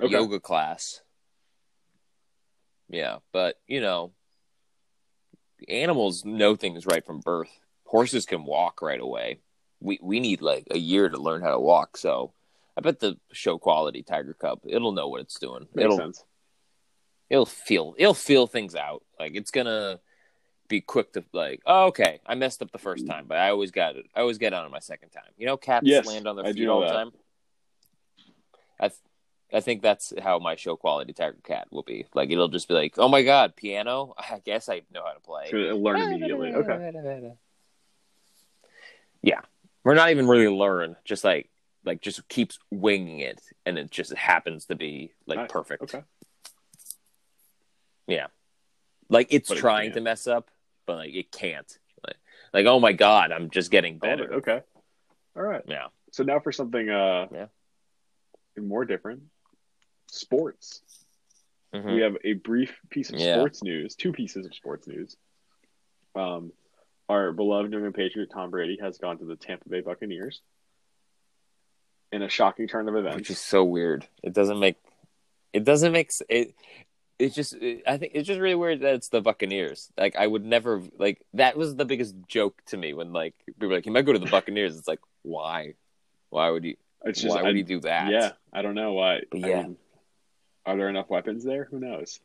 [0.00, 0.12] Okay.
[0.12, 1.02] yoga class.
[2.88, 4.12] Yeah, but you know,
[5.68, 7.50] animals know things right from birth.
[7.84, 9.40] Horses can walk right away.
[9.80, 11.96] We we need like a year to learn how to walk.
[11.96, 12.32] So
[12.76, 15.66] I bet the show quality Tiger Cub it'll know what it's doing.
[15.74, 16.24] Makes it'll sense.
[17.30, 19.04] it'll feel it'll feel things out.
[19.18, 20.00] Like it's gonna
[20.68, 21.62] be quick to like.
[21.66, 24.06] Oh, okay, I messed up the first time, but I always got it.
[24.14, 25.30] I always get on it my second time.
[25.36, 27.12] You know, cats Yes, land on their I feet all the time.
[28.80, 28.90] I
[29.52, 32.06] I think that's how my show quality Tiger Cat will be.
[32.14, 34.14] Like it'll just be like, oh my god, piano.
[34.18, 35.48] I guess I know how to play.
[35.50, 36.52] It'll learn immediately.
[36.54, 37.32] Okay.
[39.22, 39.40] Yeah,
[39.84, 40.96] we're not even really learn.
[41.04, 41.48] Just like
[41.84, 45.82] like just keeps winging it, and it just happens to be like perfect.
[45.82, 46.02] Okay.
[48.06, 48.26] Yeah,
[49.08, 49.94] like it's But trying can't.
[49.94, 50.50] to mess up,
[50.86, 51.78] but like it can't.
[52.06, 52.16] Like,
[52.52, 54.24] like oh my god, I'm just getting better.
[54.24, 54.36] it.
[54.36, 54.60] Okay.
[55.36, 55.62] All right.
[55.66, 55.86] Yeah.
[56.12, 57.46] So now for something uh Yeah.
[58.58, 59.22] more different.
[60.08, 60.82] Sports.
[61.74, 61.94] Mhm.
[61.94, 63.36] We have a brief piece of Yeah.
[63.36, 65.16] sports news, two pieces of sports news.
[66.14, 66.52] Um
[67.08, 70.42] our beloved New England Patriot Tom Brady has gone to the Tampa Bay Buccaneers
[72.12, 74.06] in a shocking turn of events, which is so weird.
[74.22, 74.76] It doesn't make
[75.52, 76.54] it doesn't make it.
[77.18, 79.90] It's just it, I think it's just really weird that it's the Buccaneers.
[79.98, 83.68] Like I would never like that was the biggest joke to me when like people
[83.68, 84.76] were like he might go to the Buccaneers.
[84.78, 85.74] It's like why,
[86.30, 86.76] why would you?
[87.04, 88.10] It's just why would I- he do that?
[88.10, 89.22] Yeah, I don't know why.
[89.30, 89.62] But I yeah.
[89.62, 89.76] mean,
[90.68, 91.64] are there enough weapons there?
[91.70, 92.20] Who knows?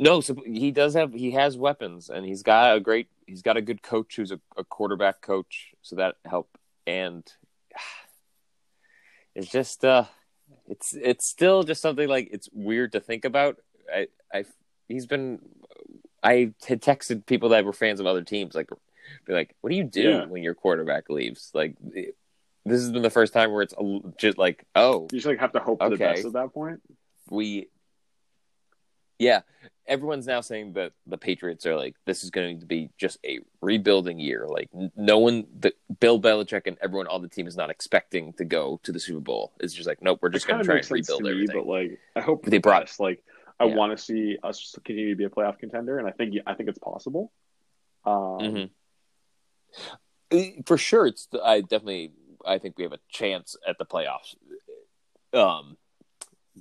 [0.00, 3.56] No, so he does have he has weapons and he's got a great he's got
[3.56, 6.56] a good coach who's a, a quarterback coach, so that helped.
[6.86, 7.24] And
[9.34, 10.04] it's just uh
[10.68, 13.56] it's it's still just something like it's weird to think about.
[13.92, 14.44] I I
[14.88, 15.40] he's been
[16.22, 18.70] I had texted people that were fans of other teams like
[19.26, 20.26] be like, what do you do Yeah.
[20.26, 21.50] when your quarterback leaves?
[21.54, 21.74] Like
[22.68, 23.74] this has been the first time where it's
[24.18, 26.80] just like, oh, You just like have to hope for the best at that point.
[27.30, 27.68] we
[29.20, 29.40] yeah
[29.86, 33.40] everyone's now saying that the patriots are like this is going to be just a
[33.60, 37.68] rebuilding year like no one the bill belichick and everyone on the team is not
[37.68, 40.64] expecting to go to the super bowl it's just like nope we're just going to
[40.64, 43.00] try and rebuild me, everything But like, I hope They the brought- best.
[43.00, 43.24] Like,
[43.58, 43.74] I Yeah.
[43.74, 46.68] want to see us continue to be a playoff contender, and I think I think
[46.68, 47.32] it's possible.
[48.04, 48.70] Um,
[50.30, 50.64] Mhm.
[50.66, 52.12] for sure it's i definitely
[52.46, 54.34] i think we have a chance at the playoffs
[55.32, 55.76] um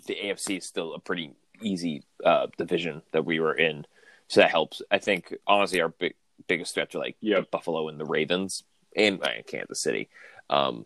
[0.07, 3.85] the afc is still a pretty easy uh division that we were in
[4.27, 6.13] so that helps i think honestly our big
[6.47, 7.49] biggest threats are like Yep.
[7.51, 8.63] buffalo and the ravens
[8.95, 10.09] and uh, kansas city
[10.49, 10.85] um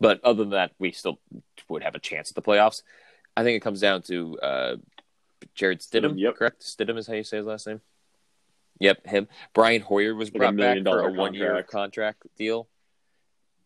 [0.00, 1.18] but other than that we still
[1.68, 2.82] would have a chance at the playoffs
[3.36, 4.76] i think it comes down to uh
[5.54, 6.36] jarrett stidham Yep.
[6.36, 7.80] correct stidham is how you say his last name
[8.80, 9.28] Yep, him.
[9.54, 12.68] Brian Hoyer was Like brought back for a one-year contract deal.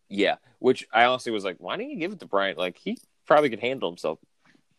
[0.09, 2.57] Yeah, which I honestly was like, why didn't you give it to Bryant?
[2.57, 4.19] Like he probably could handle himself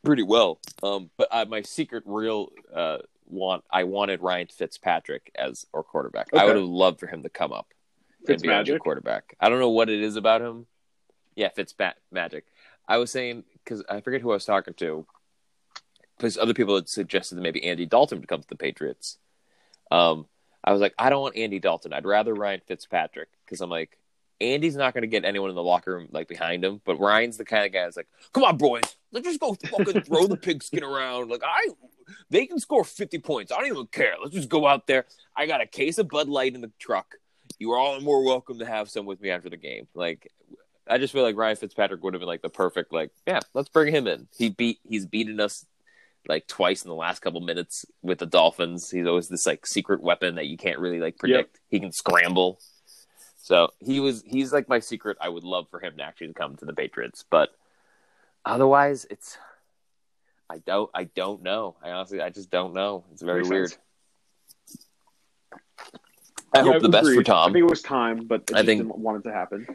[0.04, 0.58] pretty well.
[0.82, 6.28] Um, but uh, my secret real uh want I wanted Ryan Fitzpatrick as our quarterback.
[6.34, 7.68] I would have loved for him to come up
[8.26, 9.36] and be our quarterback.
[9.40, 10.66] I don't know what it is about him.
[11.36, 12.44] Yeah, Fitzpat magic.
[12.88, 15.06] I was saying because I forget who I was talking to.
[16.16, 19.16] Because other people had suggested that maybe Andy Dalton would come to the Patriots.
[19.90, 20.26] Um,
[20.62, 21.94] I was like, I don't want Andy Dalton.
[21.94, 23.96] I'd rather Ryan Fitzpatrick because I'm like,
[24.40, 27.36] Andy's not going to get anyone in the locker room like behind him, but Ryan's
[27.36, 28.82] the kind of guy that's like, come on, boys,
[29.12, 31.30] let's just go fucking throw the pigskin around.
[31.30, 31.68] Like I,
[32.30, 33.52] they can score 50 points.
[33.52, 34.14] I don't even care.
[34.22, 35.06] Let's just go out there.
[35.36, 37.16] I got a case of Bud Light in the truck.
[37.58, 39.86] You are all more welcome to have some with me after the game.
[39.94, 40.32] Like,
[40.88, 43.68] I just feel like Ryan Fitzpatrick would have been like the perfect, like, yeah, let's
[43.68, 44.28] bring him in.
[44.36, 45.66] He beat, he's beaten us
[46.28, 48.90] like twice in the last couple minutes with the Dolphins.
[48.90, 51.60] He's always this like secret weapon that you can't really like predict.
[51.68, 52.58] He can scramble.
[53.42, 55.16] So he was he's like my secret.
[55.20, 57.50] I would love for him to actually come to the Patriots, but
[58.44, 59.38] otherwise it's
[60.48, 61.76] I don't I don't know.
[61.82, 63.04] I honestly I just don't know.
[63.12, 63.70] It's very Makes weird.
[63.70, 63.80] sense.
[66.54, 67.28] I Yeah, hope the best for agreed.
[67.28, 67.52] I Tom.
[67.52, 69.66] think it was time, but it I just think- didn't want it to happen.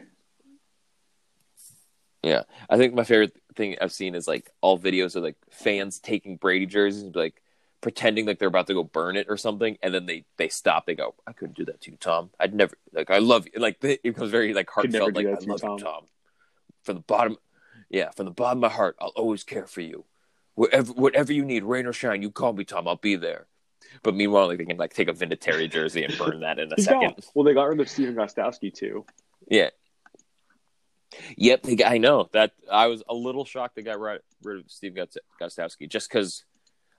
[2.22, 5.98] Yeah, I think my favorite thing I've seen is like all videos of like fans
[6.00, 7.42] taking Brady jerseys and be like
[7.86, 10.86] pretending like they're about to go burn it or something, and then they they stop.
[10.86, 12.30] They go, "I couldn't do that to you, Tom.
[12.40, 15.14] I'd never like I love you." Like it becomes very like heartfelt.
[15.14, 16.04] Like I to you, love Tom." you, Tom.
[16.82, 17.36] From the bottom,
[17.88, 20.04] yeah, from the bottom of my heart, I'll always care for you.
[20.56, 22.88] Whatever whatever you need, rain or shine, you call me, Tom.
[22.88, 23.46] I'll be there.
[24.02, 26.82] But meanwhile, like they can like take a Vinatieri jersey and burn that in a
[26.82, 27.00] second.
[27.00, 27.14] gone.
[27.34, 29.06] Well, they got rid of Stephen Gostkowski too.
[29.48, 29.70] Yeah.
[31.36, 34.96] Yep, I know that I was a little shocked they got rid, rid of Steve
[34.96, 36.44] Gost- Gostkowski just because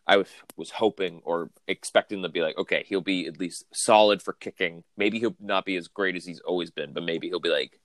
[0.07, 4.21] I was was hoping or expecting to be like, okay, he'll be at least solid
[4.21, 4.83] for kicking.
[4.95, 7.79] Maybe he'll not be as great as he's always been, but maybe he'll be like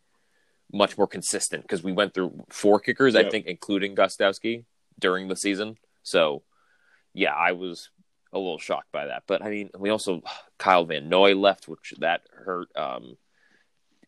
[0.72, 4.64] much more consistent because we went through four kickers, I think, including Gostkowski
[4.98, 5.76] during the season.
[6.02, 6.44] So,
[7.12, 7.90] yeah, I was
[8.32, 9.24] a little shocked by that.
[9.26, 10.22] But I mean, we also
[10.58, 12.68] Kyle Van Noy left, which that hurt.
[12.76, 13.16] Um,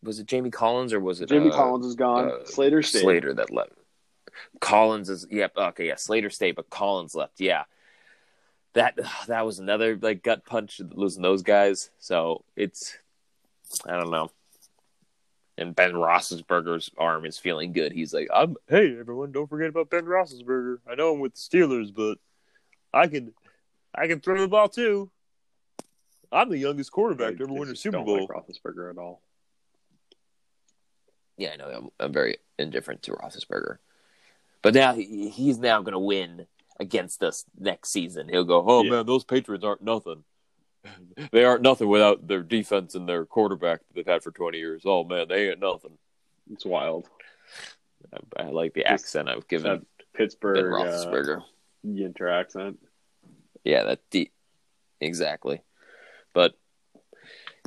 [0.01, 2.31] was it Jamie Collins or was it Jamie uh, Collins is gone.
[2.31, 3.01] uh, Slater stayed.
[3.01, 3.73] Slater that left.
[4.59, 7.63] Collins is yep okay yeah Slater stayed but Collins left yeah
[8.75, 12.97] that that was another like gut punch losing those guys so it's
[13.87, 14.29] I don't know
[15.57, 17.91] and Ben Roethlisberger's arm is feeling good.
[17.91, 20.79] He's like, "I'm hey everyone, don't forget about Ben Roethlisberger.
[20.89, 22.17] I know I'm with the Steelers, but
[22.93, 23.33] I can
[23.93, 25.09] I can throw the ball too.
[26.31, 29.21] I'm the youngest quarterback to ever win a Super don't Bowl." Like Roethlisberger at all.
[31.37, 31.69] Yeah, I know.
[31.69, 33.77] I'm, I'm very indifferent to Roethlisberger,
[34.61, 36.47] but now he, he's now going to win
[36.79, 38.27] against us next season.
[38.29, 38.91] He'll go, "Oh Yeah.
[38.91, 40.23] man, those Patriots aren't nothing.
[41.31, 44.83] they aren't nothing without their defense and their quarterback that they've had for 20 years.
[44.85, 45.97] Oh man, they ain't nothing."
[46.51, 47.07] It's wild.
[48.37, 51.41] I, I like the Just accent I've given Pittsburgh uh, Roethlisberger.
[51.85, 52.77] Yinzer accent.
[53.63, 54.31] Yeah, that de-
[55.01, 55.61] exactly.
[56.33, 56.53] But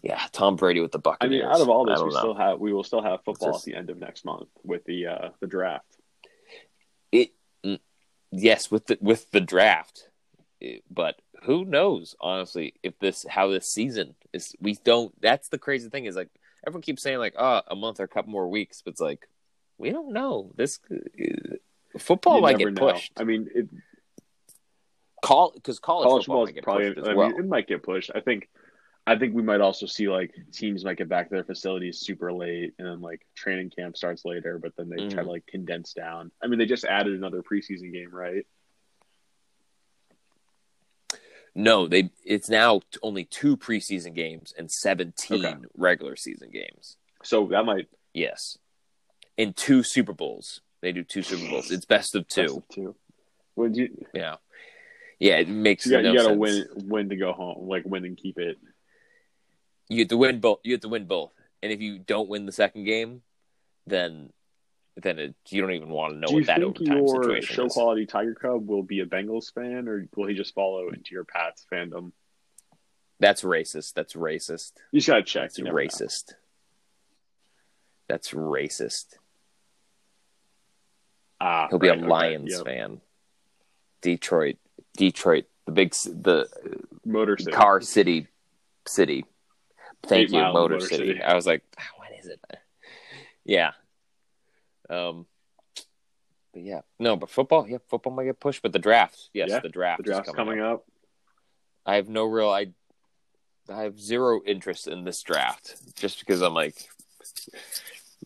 [0.03, 2.19] yeah, Tom Brady with the I mean, out of all this, we know.
[2.19, 5.07] still have we will still have football at the end of next month with the
[5.09, 5.97] uh, the draft.
[8.31, 10.09] Yes with the with the draft
[10.91, 15.89] but who knows honestly if this how this season is we don't that's the crazy
[15.89, 16.29] thing is like
[16.67, 19.29] everyone keeps saying like oh a month or a couple more weeks but it's like
[19.79, 20.97] we don't know this uh,
[21.99, 22.93] football You might get know.
[22.93, 23.69] pushed I mean, it,
[25.23, 26.95] call because college, college football might is get probably.
[26.95, 28.11] pushed as I mean, it might get pushed.
[28.15, 28.49] I think.
[29.09, 32.31] I think we might also see like teams might get back to their facilities super
[32.31, 35.27] late, and then like training camp starts later, but then they try Mhm.
[35.27, 36.31] to like condense down.
[36.43, 38.47] I mean, they just added another preseason game, right?
[41.55, 45.57] no they it's now only two preseason games and 17 Okay.
[45.77, 48.59] regular season games So that might yes
[49.37, 52.69] in two super bowls they do two super bowls it's best of two best of
[52.69, 52.95] two.
[53.57, 54.07] Would you?
[54.15, 54.37] Yeah,
[55.19, 56.77] yeah, it makes You got, no you got to sense.
[56.77, 58.57] win win to go home, like win and keep it.
[59.89, 60.61] You have to win both.
[60.65, 61.33] You have to win both,
[61.63, 63.23] and if you don't win the second game,
[63.87, 64.31] then
[64.97, 67.55] then it, you don't even want to know Do what that think overtime your situation
[67.55, 67.73] show is.
[67.73, 71.25] quality Tiger Cub will be a Bengals fan, or will he just follow into your
[71.25, 72.13] Pats fandom?
[73.21, 73.95] That's racist.
[73.95, 74.73] That's racist.
[74.93, 75.43] You just gotta check.
[75.45, 75.87] That's never know.
[75.87, 76.33] racist.
[78.09, 79.07] That's racist.
[81.41, 82.65] Ah, He'll be right, a okay, Lions yep.
[82.67, 83.01] fan.
[84.03, 84.57] Detroit,
[84.97, 86.49] Detroit, the big, the
[87.05, 87.53] Motor City.
[87.53, 88.27] car city,
[88.87, 89.25] city.
[90.05, 91.07] Thank you, Motor, Motor city.
[91.09, 91.23] City.
[91.23, 92.41] I was like, "Ah, what is it?
[93.45, 93.73] Yeah.
[94.91, 95.27] Um.
[96.53, 99.61] But yeah, no, but football, yeah, football might get pushed, but the draft, yes, Yeah,
[99.61, 100.81] the draft, The draft's coming, coming up.
[100.81, 100.85] up.
[101.87, 102.69] I have no real, I,
[103.71, 106.75] I have zero interest in this draft, just because I'm like,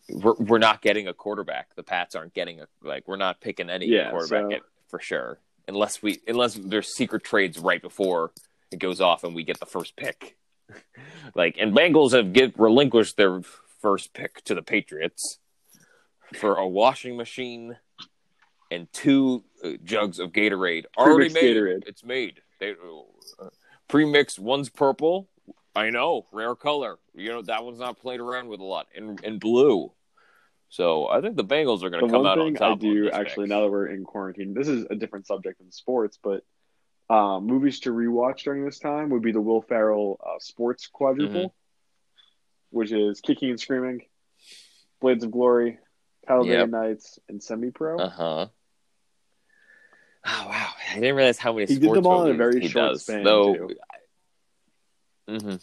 [0.08, 1.74] we're we're not getting a quarterback.
[1.76, 5.38] The Pats aren't getting a like, we're not picking any Yeah, quarterback so- for sure,
[5.68, 8.30] unless we unless there's secret trades right before
[8.70, 10.36] it goes off and we get the first pick.
[11.34, 13.42] like, and Bengals have get relinquished their
[13.80, 15.38] first pick to the Patriots
[16.34, 17.76] for a washing machine
[18.70, 21.56] and two uh, jugs of Gatorade already Pre-mixed made.
[21.56, 21.88] Gatorade.
[21.88, 22.40] It's made.
[22.58, 23.48] They uh,
[23.88, 24.38] pre-mixed.
[24.38, 25.28] One's purple.
[25.74, 26.98] I know, rare color.
[27.14, 29.92] You know that one's not played around with a lot, and and blue.
[30.68, 32.78] So I think the Bengals are going to come out on top.
[32.78, 33.50] I do actually pick.
[33.50, 36.44] now that we're in quarantine, this is a different subject than sports, but
[37.12, 41.48] um, movies to rewatch during this time would be the Will Ferrell uh, sports quadruple,
[41.50, 42.76] Mm-hmm.
[42.76, 44.02] which is Kicking and Screaming,
[45.00, 45.78] Blades of Glory,
[46.26, 46.68] Talladega Yep.
[46.70, 47.98] Nights, and Semi Pro.
[47.98, 48.46] Uh huh.
[50.24, 50.70] Oh wow!
[50.90, 53.02] I didn't realize how many He did sports them all in a very short does.
[53.02, 53.70] span, Though, too.
[55.28, 55.54] hmm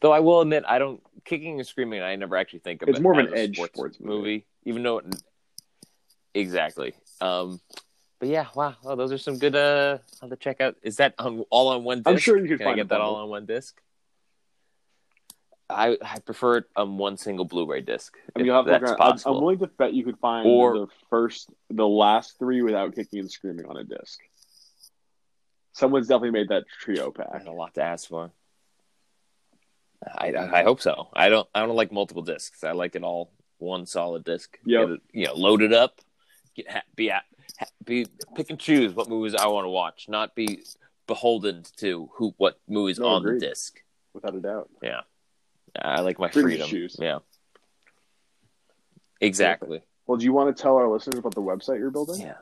[0.00, 2.02] though I will admit, I don't kicking and screaming.
[2.02, 4.16] I never actually think of it It's it more of an edge sports, sports movie.
[4.18, 4.46] movie.
[4.66, 5.06] even though it,
[6.34, 6.94] exactly.
[7.20, 7.60] Um,
[8.24, 9.54] but yeah, wow, well, those are some good.
[9.54, 10.76] Uh, I'll have to check out.
[10.82, 11.98] Is that on all on one?
[11.98, 12.08] disc?
[12.08, 13.78] I'm sure you could Can I find get that all on one disc?
[15.68, 18.16] I I prefer it on one single Blu-ray disc.
[18.34, 19.00] I mean, if you'll have to look that's around.
[19.02, 19.36] I'm- possible.
[19.36, 23.18] I'm willing to bet you could find Or- the first, the last three without kicking
[23.18, 24.18] and screaming on a disc.
[25.74, 27.30] Someone's definitely made that trio pack.
[27.30, 28.30] That's a lot to ask for.
[30.02, 31.08] I, I I hope so.
[31.12, 32.64] I don't I don't like multiple discs.
[32.64, 34.56] I like it all one solid disc.
[34.64, 36.00] Yeah, you know, load it up.
[36.56, 37.33] Get ha- be at ha-
[37.84, 40.06] be pick and choose what movies I want to watch.
[40.08, 40.62] Not be
[41.06, 43.40] beholden to who what movies No, on agreed.
[43.40, 43.80] the disc.
[44.12, 44.70] without a doubt.
[44.82, 45.00] Yeah.
[45.80, 46.68] I like my Freedom freedom.
[46.68, 46.96] choose.
[47.00, 47.18] Yeah.
[49.20, 49.82] Exactly.
[50.06, 52.20] Well, do you want to tell our listeners about the website you're building?
[52.20, 52.34] Yeah.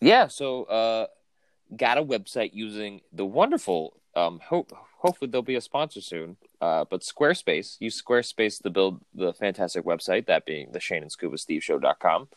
[0.00, 0.26] Yeah.
[0.28, 1.06] So, uh,
[1.76, 4.00] got a website using the wonderful.
[4.14, 6.36] Um, hope hopefully there'll be a sponsor soon.
[6.60, 10.26] Uh, but Squarespace use Squarespace to build the fantastic website.
[10.26, 12.28] That being the Shane and Scuba Steve Show.com.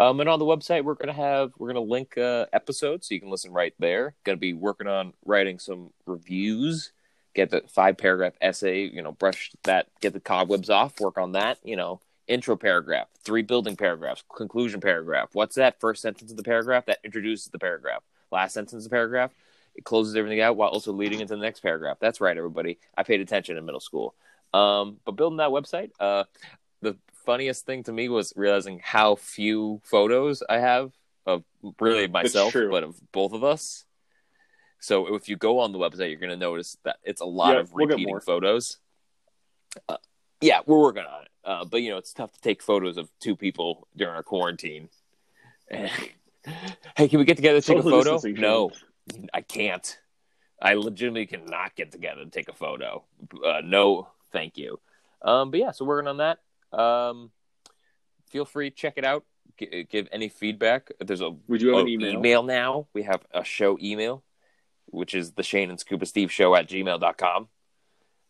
[0.00, 3.20] Um, and on the website, we're gonna have we're gonna link uh, episodes so you
[3.20, 4.14] can listen right there.
[4.24, 6.92] Gonna be working on writing some reviews.
[7.34, 8.82] Get the five paragraph essay.
[8.82, 9.86] You know, brush that.
[10.00, 11.00] Get the cobwebs off.
[11.00, 11.58] Work on that.
[11.62, 15.30] You know, intro paragraph, three building paragraphs, conclusion paragraph.
[15.32, 16.86] What's that first sentence of the paragraph?
[16.86, 18.02] That introduces the paragraph.
[18.30, 19.32] Last sentence of the paragraph,
[19.74, 21.98] it closes everything out while also leading into the next paragraph.
[22.00, 22.78] That's right, everybody.
[22.96, 24.14] I paid attention in middle school.
[24.52, 26.24] Um, but building that website, uh,
[26.80, 30.92] the funniest thing to me was realizing how few photos I have
[31.26, 31.44] of
[31.80, 33.84] really myself, but of both of us.
[34.80, 37.54] So if you go on the website, you're going to notice that it's a lot
[37.54, 38.20] Yeah, of we'll repeating more.
[38.20, 38.76] photos.
[39.88, 39.96] Uh,
[40.40, 41.28] yeah, we're working on it.
[41.42, 44.88] Uh, but you know, it's tough to take photos of two people during our quarantine.
[45.70, 48.20] hey, can we get together to take a photo?
[48.28, 48.70] No,
[49.32, 49.98] I can't.
[50.60, 53.04] I legitimately cannot get together and take a photo.
[53.44, 54.80] Uh, no, thank you.
[55.22, 56.38] Um, but yeah, so working on that.
[56.78, 57.30] Um,
[58.30, 59.24] feel free check it out.
[59.58, 60.90] G- give any feedback.
[61.00, 62.42] There's a We do have an oh, email.
[62.42, 62.88] now.
[62.92, 64.24] We have a show email,
[64.86, 67.48] which is the Shane and Scuba Steve show at gmail.com.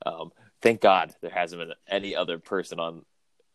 [0.05, 3.05] Um, thank God there hasn't been any other person on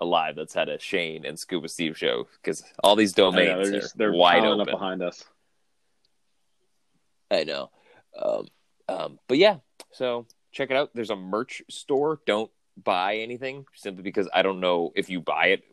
[0.02, 3.70] alive that's had a Shane and Scuba Steve show because all these I know, domains
[3.70, 4.62] they're are just they're wide open.
[4.62, 5.24] up behind us.
[7.30, 7.70] I know.
[8.20, 8.48] Um,
[8.88, 9.58] um, but yeah,
[9.92, 10.92] so check it out.
[10.94, 12.22] There's a merch store.
[12.26, 12.50] Don't
[12.84, 15.64] buy anything simply because I don't know if you buy it.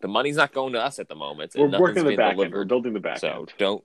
[0.00, 1.52] The money's not going to us at the moment.
[1.56, 2.52] We're working the back end.
[2.52, 3.52] We're building the back so end.
[3.58, 3.84] don't.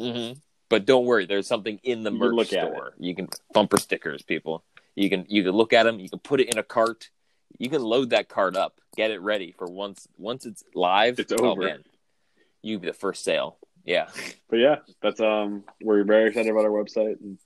[0.00, 0.32] hmm
[0.68, 1.26] But don't worry.
[1.26, 2.94] There's something in the You merch store.
[2.98, 4.64] You can bumper stickers, people.
[4.94, 5.98] You can you can look at them.
[5.98, 7.10] You can put it in a cart.
[7.58, 8.80] You can load that cart up.
[8.96, 11.18] Get it ready for once once it's live.
[11.18, 11.62] It's oh, over.
[11.62, 11.84] man,
[12.62, 13.58] you be the first sale.
[13.84, 14.08] Yeah.
[14.50, 17.38] But yeah, that's um we're very excited about our website and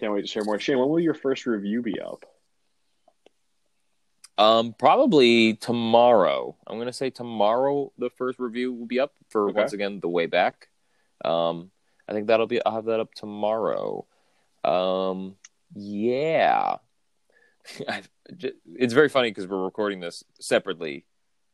[0.00, 0.58] can't wait to share more.
[0.58, 2.24] Shane, when will your first review be up?
[4.36, 6.56] Um, probably tomorrow.
[6.66, 9.60] I'm gonna say tomorrow the first review will be up for Okay.
[9.60, 10.68] once again the way back.
[11.24, 11.70] Um,
[12.08, 14.06] I think that'll be I'll have that up tomorrow.
[14.64, 15.36] Um,
[15.74, 16.78] yeah,
[18.28, 21.04] it's very funny because we're recording this separately,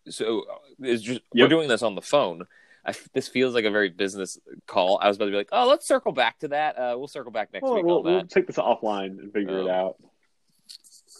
[0.08, 2.46] so uh, it's just we're doing this on the phone.
[2.86, 4.98] I, this feels like a very business call.
[5.02, 6.76] I was about to be like, "Oh, let's circle back to that.
[6.78, 9.64] Uh, we'll circle back next Well, week we'll, we'll take this offline and figure it
[9.64, 9.96] Um, out.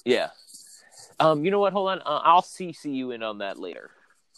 [0.07, 0.31] Yeah.
[1.21, 1.73] Um, you know what?
[1.73, 1.99] Hold on.
[2.01, 3.91] Uh, I'll CC you in on that later.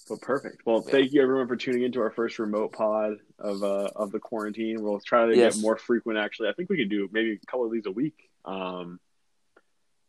[0.08, 0.62] But perfect.
[0.66, 0.90] Well, Yeah.
[0.90, 4.82] thank you everyone for tuning into our first remote pod of uh of the quarantine.
[4.82, 5.54] We'll try to Yes.
[5.54, 6.18] get more frequent.
[6.18, 8.16] Actually, I think we could do maybe a couple of these a week.
[8.44, 8.98] Um,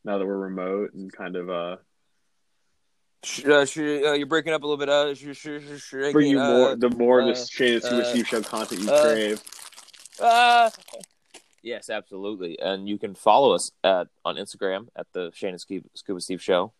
[0.04, 1.78] now that we're remote and kind of uh
[3.46, 4.90] uh, sh- uh, you're breaking up a little bit.
[4.90, 8.02] Uh, sh- sh- bring you can't, more uh, the more of uh, this Shane and
[8.02, 9.44] uh, Steve show content you uh, crave.
[10.20, 10.70] uh,
[11.64, 12.60] yes, absolutely.
[12.60, 16.42] And you can follow us at on Instagram at the Shane and Scuba, Scuba Steve
[16.42, 16.74] Show,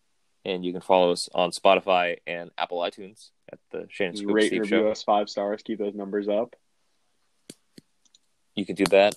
[0.44, 4.32] and you can follow us on Spotify and Apple iTunes at the Shane and Scuba
[4.32, 4.90] Rate Steve review Show.
[4.90, 5.62] us five stars.
[5.62, 6.54] Keep those numbers up.
[8.54, 9.16] You can do that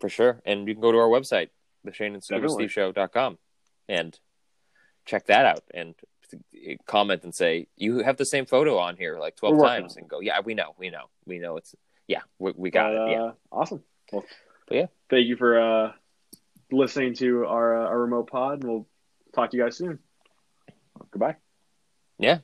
[0.00, 1.48] for sure, and you can go to our website,
[1.84, 3.36] the Shane and Scuba Steve Show.com,
[3.88, 4.18] and
[5.04, 5.94] check that out and
[6.86, 10.20] comment and say you have the same photo on here like 12 times and go
[10.20, 11.74] yeah we know we know we know it's
[12.06, 13.82] yeah we, we got it yeah uh, Awesome.
[14.12, 14.24] Well,
[14.68, 14.86] But yeah.
[15.10, 15.92] Thank you for uh,
[16.70, 18.86] listening to our uh, our remote pod, and we'll
[19.34, 19.98] talk to you guys soon.
[21.10, 21.36] Goodbye.
[22.18, 22.38] yeah